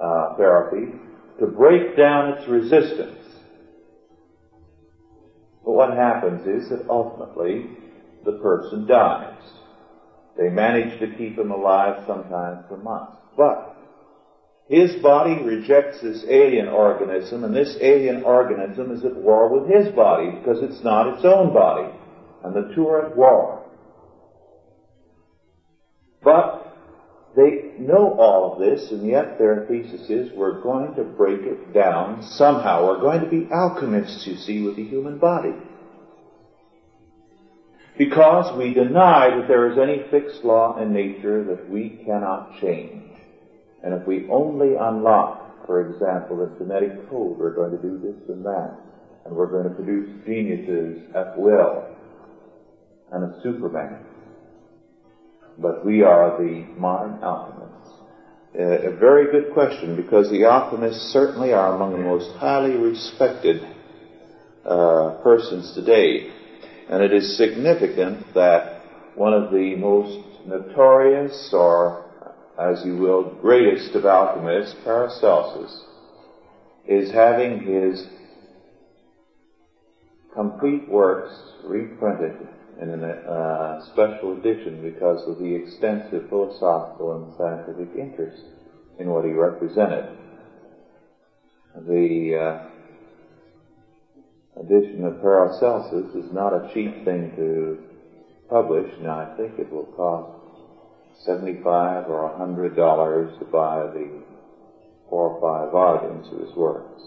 uh, 0.00 0.36
therapy 0.36 0.92
to 1.40 1.46
break 1.46 1.96
down 1.96 2.34
its 2.34 2.48
resistance. 2.48 3.18
But 5.64 5.72
what 5.72 5.96
happens 5.96 6.46
is 6.46 6.70
that 6.70 6.88
ultimately 6.88 7.66
the 8.24 8.38
person 8.38 8.86
dies. 8.86 9.42
They 10.38 10.50
manage 10.50 10.98
to 11.00 11.16
keep 11.16 11.38
him 11.38 11.50
alive 11.50 12.04
sometimes 12.06 12.64
for 12.68 12.76
months. 12.76 13.16
But 13.36 13.76
his 14.68 14.96
body 14.96 15.42
rejects 15.42 16.02
this 16.02 16.24
alien 16.28 16.68
organism, 16.68 17.44
and 17.44 17.54
this 17.54 17.78
alien 17.80 18.24
organism 18.24 18.92
is 18.92 19.04
at 19.04 19.16
war 19.16 19.48
with 19.48 19.70
his 19.70 19.94
body 19.94 20.30
because 20.30 20.62
it's 20.62 20.84
not 20.84 21.14
its 21.14 21.24
own 21.24 21.54
body. 21.54 21.92
And 22.44 22.54
the 22.54 22.74
two 22.74 22.86
are 22.88 23.06
at 23.06 23.16
war. 23.16 23.62
But 26.22 26.66
they 27.36 27.70
know 27.78 28.16
all 28.18 28.52
of 28.52 28.58
this, 28.58 28.90
and 28.90 29.06
yet 29.06 29.38
their 29.38 29.66
thesis 29.68 30.10
is 30.10 30.32
we're 30.36 30.60
going 30.60 30.94
to 30.96 31.04
break 31.04 31.40
it 31.42 31.72
down 31.72 32.22
somehow. 32.22 32.86
We're 32.86 33.00
going 33.00 33.20
to 33.20 33.30
be 33.30 33.48
alchemists, 33.50 34.26
you 34.26 34.36
see, 34.36 34.62
with 34.62 34.76
the 34.76 34.84
human 34.84 35.18
body 35.18 35.54
because 37.98 38.56
we 38.58 38.74
deny 38.74 39.30
that 39.36 39.48
there 39.48 39.70
is 39.70 39.78
any 39.78 40.04
fixed 40.10 40.44
law 40.44 40.80
in 40.80 40.92
nature 40.92 41.44
that 41.44 41.70
we 41.70 42.02
cannot 42.04 42.60
change. 42.60 43.02
And 43.82 43.94
if 43.94 44.06
we 44.06 44.28
only 44.30 44.74
unlock, 44.74 45.66
for 45.66 45.88
example, 45.88 46.36
the 46.38 46.52
genetic 46.58 47.08
code, 47.08 47.38
we're 47.38 47.54
going 47.54 47.70
to 47.70 47.82
do 47.82 47.98
this 47.98 48.28
and 48.28 48.44
that, 48.44 48.74
and 49.24 49.34
we're 49.34 49.50
going 49.50 49.64
to 49.64 49.70
produce 49.70 50.08
geniuses 50.26 51.02
at 51.14 51.38
will, 51.38 51.84
and 53.12 53.24
a 53.24 53.40
superman. 53.42 53.98
But 55.58 55.86
we 55.86 56.02
are 56.02 56.36
the 56.36 56.66
modern 56.76 57.22
alchemists. 57.22 57.92
Uh, 58.58 58.62
a 58.62 58.96
very 58.96 59.30
good 59.30 59.52
question 59.52 59.96
because 59.96 60.30
the 60.30 60.44
alchemists 60.44 61.12
certainly 61.12 61.52
are 61.52 61.74
among 61.74 61.92
the 61.92 61.98
most 61.98 62.30
highly 62.36 62.76
respected 62.76 63.62
uh, 64.64 65.18
persons 65.22 65.72
today. 65.74 66.30
And 66.88 67.02
it 67.02 67.12
is 67.12 67.36
significant 67.36 68.34
that 68.34 68.80
one 69.16 69.32
of 69.32 69.50
the 69.50 69.74
most 69.76 70.18
notorious, 70.46 71.50
or 71.52 72.04
as 72.58 72.84
you 72.84 72.96
will, 72.96 73.24
greatest 73.40 73.94
of 73.96 74.04
alchemists, 74.04 74.76
Paracelsus, 74.84 75.84
is 76.86 77.10
having 77.10 77.60
his 77.60 78.06
complete 80.34 80.88
works 80.88 81.32
reprinted 81.64 82.36
in 82.80 83.02
a 83.02 83.08
uh, 83.08 83.92
special 83.92 84.38
edition 84.38 84.82
because 84.82 85.26
of 85.26 85.38
the 85.38 85.54
extensive 85.54 86.28
philosophical 86.28 87.16
and 87.16 87.34
scientific 87.36 87.88
interest 87.98 88.42
in 88.98 89.10
what 89.10 89.24
he 89.24 89.32
represented. 89.32 90.04
The 91.74 92.36
uh, 92.36 92.75
edition 94.60 95.04
of 95.04 95.20
Paracelsus 95.20 96.14
is 96.14 96.32
not 96.32 96.52
a 96.52 96.66
cheap 96.72 97.04
thing 97.04 97.32
to 97.36 97.78
publish. 98.48 98.88
Now, 99.00 99.18
I 99.20 99.26
think 99.36 99.58
it 99.58 99.70
will 99.72 99.86
cost 99.96 100.28
seventy-five 101.24 102.08
or 102.08 102.24
a 102.24 102.36
hundred 102.36 102.76
dollars 102.76 103.30
to 103.38 103.44
buy 103.44 103.86
the 103.86 104.10
four 105.08 105.30
or 105.30 105.40
five 105.40 105.70
volumes 105.70 106.26
of 106.32 106.40
his 106.40 106.56
works. 106.56 107.02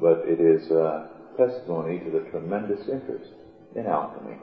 But 0.00 0.22
it 0.24 0.40
is 0.40 0.70
a 0.70 1.06
testimony 1.36 1.98
to 2.00 2.10
the 2.10 2.20
tremendous 2.30 2.88
interest 2.88 3.30
in 3.74 3.86
alchemy. 3.86 4.38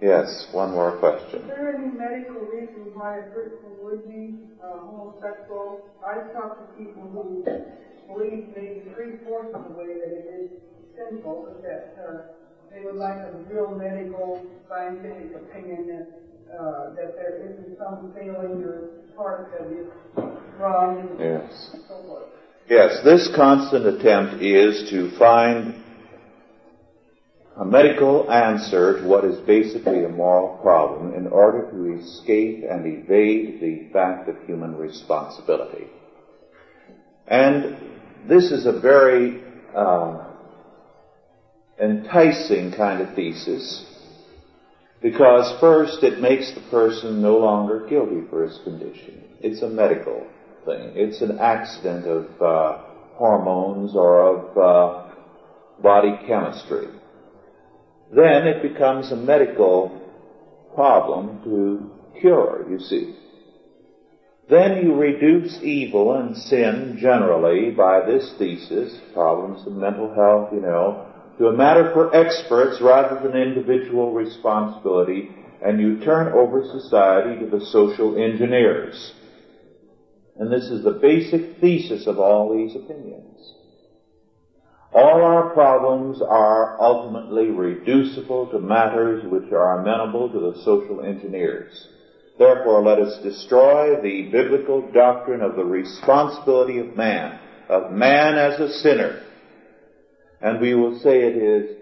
Yes, 0.00 0.46
one 0.52 0.72
more 0.72 0.92
question. 0.92 1.40
Is 1.40 1.46
there 1.46 1.74
any 1.74 1.88
medical 1.88 2.40
reasons 2.40 2.90
why 2.94 3.18
a 3.18 3.22
person 3.22 3.58
would 3.82 4.06
be 4.08 4.34
uh, 4.62 4.78
homosexual? 4.78 5.80
I've 6.04 6.32
talked 6.32 6.60
to 6.60 6.78
people 6.78 7.02
who 7.02 7.44
believe 8.06 8.48
maybe 8.54 8.82
three-fourths 8.94 9.54
of 9.54 9.64
the 9.64 9.74
way 9.74 9.98
that 9.98 10.12
it 10.12 10.26
is 10.40 10.50
sinful, 10.96 11.48
but 11.48 11.62
that 11.62 11.96
uh, 12.02 12.22
they 12.72 12.84
would 12.84 12.96
like 12.96 13.18
a 13.18 13.32
real 13.48 13.74
medical, 13.74 14.44
scientific 14.68 15.34
opinion 15.36 15.86
that, 15.86 16.56
uh, 16.58 16.94
that 16.94 17.16
there 17.16 17.42
isn't 17.42 17.78
some 17.78 18.12
failing 18.14 18.62
or 18.62 18.88
part 19.16 19.50
that 19.52 19.66
is 19.70 19.86
wrong 20.58 21.16
Yes. 21.18 21.70
so 21.88 22.02
forth. 22.02 22.24
Yes, 22.68 23.00
this 23.04 23.30
constant 23.36 23.86
attempt 23.86 24.42
is 24.42 24.88
to 24.90 25.16
find 25.18 25.74
a 27.56 27.64
medical 27.64 28.30
answer 28.30 29.00
to 29.00 29.06
what 29.06 29.24
is 29.24 29.38
basically 29.40 30.04
a 30.04 30.08
moral 30.08 30.58
problem 30.62 31.14
in 31.14 31.28
order 31.28 31.70
to 31.70 32.00
escape 32.00 32.64
and 32.68 32.86
evade 32.86 33.60
the 33.60 33.92
fact 33.92 34.28
of 34.28 34.36
human 34.46 34.76
responsibility. 34.76 35.86
And 37.26 37.76
this 38.28 38.50
is 38.50 38.66
a 38.66 38.80
very 38.80 39.42
uh, 39.74 40.26
enticing 41.80 42.72
kind 42.72 43.00
of 43.00 43.14
thesis 43.14 43.86
because 45.02 45.58
first 45.60 46.02
it 46.02 46.20
makes 46.20 46.54
the 46.54 46.62
person 46.70 47.20
no 47.20 47.36
longer 47.38 47.86
guilty 47.88 48.22
for 48.30 48.46
his 48.46 48.58
condition. 48.64 49.22
It's 49.40 49.62
a 49.62 49.68
medical 49.68 50.26
thing. 50.64 50.92
It's 50.94 51.20
an 51.20 51.38
accident 51.38 52.06
of 52.06 52.42
uh, 52.42 52.78
hormones 53.14 53.94
or 53.94 54.36
of 54.36 54.56
uh, 54.56 55.14
body 55.82 56.18
chemistry. 56.26 56.88
Then 58.14 58.46
it 58.46 58.62
becomes 58.62 59.12
a 59.12 59.16
medical 59.16 60.00
problem 60.74 61.42
to 61.44 62.20
cure, 62.20 62.66
you 62.70 62.78
see. 62.78 63.16
Then 64.48 64.84
you 64.84 64.94
reduce 64.94 65.62
evil 65.62 66.14
and 66.14 66.36
sin 66.36 66.98
generally 67.00 67.70
by 67.70 68.04
this 68.04 68.34
thesis, 68.38 69.00
problems 69.14 69.66
of 69.66 69.72
mental 69.72 70.12
health, 70.14 70.52
you 70.52 70.60
know, 70.60 71.06
to 71.38 71.48
a 71.48 71.56
matter 71.56 71.90
for 71.92 72.14
experts 72.14 72.80
rather 72.80 73.20
than 73.20 73.40
individual 73.40 74.12
responsibility, 74.12 75.30
and 75.64 75.80
you 75.80 75.98
turn 76.04 76.32
over 76.32 76.62
society 76.62 77.40
to 77.40 77.46
the 77.46 77.64
social 77.66 78.16
engineers. 78.22 79.14
And 80.36 80.52
this 80.52 80.64
is 80.64 80.84
the 80.84 80.98
basic 81.00 81.60
thesis 81.60 82.06
of 82.06 82.18
all 82.18 82.54
these 82.54 82.76
opinions. 82.76 83.54
All 84.92 85.22
our 85.22 85.50
problems 85.54 86.20
are 86.22 86.80
ultimately 86.80 87.46
reducible 87.46 88.48
to 88.50 88.58
matters 88.58 89.24
which 89.24 89.50
are 89.52 89.80
amenable 89.80 90.30
to 90.30 90.38
the 90.38 90.62
social 90.64 91.02
engineers. 91.04 91.88
Therefore, 92.36 92.82
let 92.82 92.98
us 92.98 93.22
destroy 93.22 94.00
the 94.02 94.28
biblical 94.30 94.90
doctrine 94.92 95.40
of 95.40 95.54
the 95.54 95.64
responsibility 95.64 96.78
of 96.78 96.96
man, 96.96 97.38
of 97.68 97.92
man 97.92 98.36
as 98.36 98.58
a 98.58 98.72
sinner. 98.80 99.22
And 100.40 100.60
we 100.60 100.74
will 100.74 100.98
say 100.98 101.20
it 101.20 101.36
is 101.36 101.76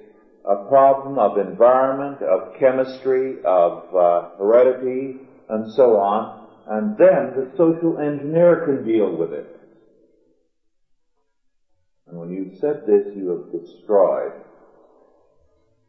a 0.45 0.69
problem 0.69 1.19
of 1.19 1.39
environment, 1.39 2.23
of 2.23 2.55
chemistry, 2.59 3.37
of 3.45 3.95
uh, 3.95 4.37
heredity, 4.37 5.21
and 5.49 5.73
so 5.73 5.97
on. 5.97 6.49
And 6.69 6.99
then 6.99 7.33
the 7.35 7.51
social 7.57 7.99
engineer 7.99 8.65
can 8.67 8.87
deal 8.87 9.17
with 9.17 9.33
it. 9.33 9.47
And 12.07 12.21
when 12.21 12.31
you've 12.31 12.59
said 12.61 12.83
this, 12.87 13.17
you 13.17 13.29
have 13.31 13.63
destroyed 13.63 14.33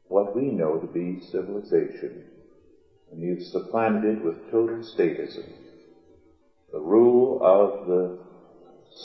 what 0.06 0.34
we 0.36 0.44
know 0.44 0.80
to 0.80 0.88
be 0.88 1.22
civilization 1.32 2.24
and 3.14 3.22
you've 3.22 3.44
supplanted 3.44 4.18
it 4.18 4.26
with 4.26 4.50
total 4.50 4.78
statism, 4.78 5.48
the 6.72 6.80
rule 6.80 7.40
of 7.44 7.86
the 7.86 8.18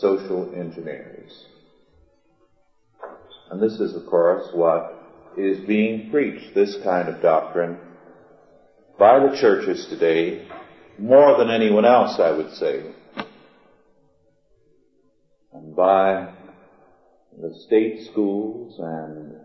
social 0.00 0.50
engineers. 0.54 1.44
And 3.50 3.60
this 3.60 3.74
is, 3.74 3.94
of 3.94 4.06
course, 4.06 4.48
what 4.54 4.94
is 5.36 5.66
being 5.66 6.10
preached, 6.10 6.54
this 6.54 6.76
kind 6.82 7.08
of 7.08 7.20
doctrine, 7.20 7.78
by 8.98 9.18
the 9.20 9.36
churches 9.38 9.86
today, 9.90 10.48
more 10.98 11.36
than 11.36 11.50
anyone 11.50 11.84
else, 11.84 12.18
I 12.18 12.30
would 12.30 12.52
say, 12.54 12.90
and 15.52 15.76
by 15.76 16.32
the 17.40 17.54
state 17.66 18.08
schools 18.10 18.78
and 18.78 19.36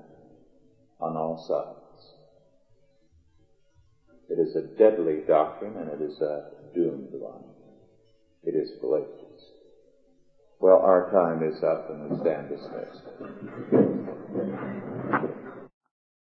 on 0.99 1.17
all 1.17 1.45
sides. 1.47 1.82
It 4.29 4.39
is 4.39 4.55
a 4.55 4.61
deadly 4.77 5.21
doctrine 5.27 5.75
and 5.77 5.89
it 5.89 6.01
is 6.01 6.19
a 6.21 6.45
doomed 6.73 7.13
one. 7.13 7.43
It 8.43 8.55
is 8.55 8.71
fallacious. 8.79 9.09
Well, 10.59 10.79
our 10.79 11.09
time 11.11 11.43
is 11.43 11.61
up 11.63 11.89
and 11.89 12.09
we 12.09 12.19
stand 12.21 12.49
dismissed. 12.49 13.03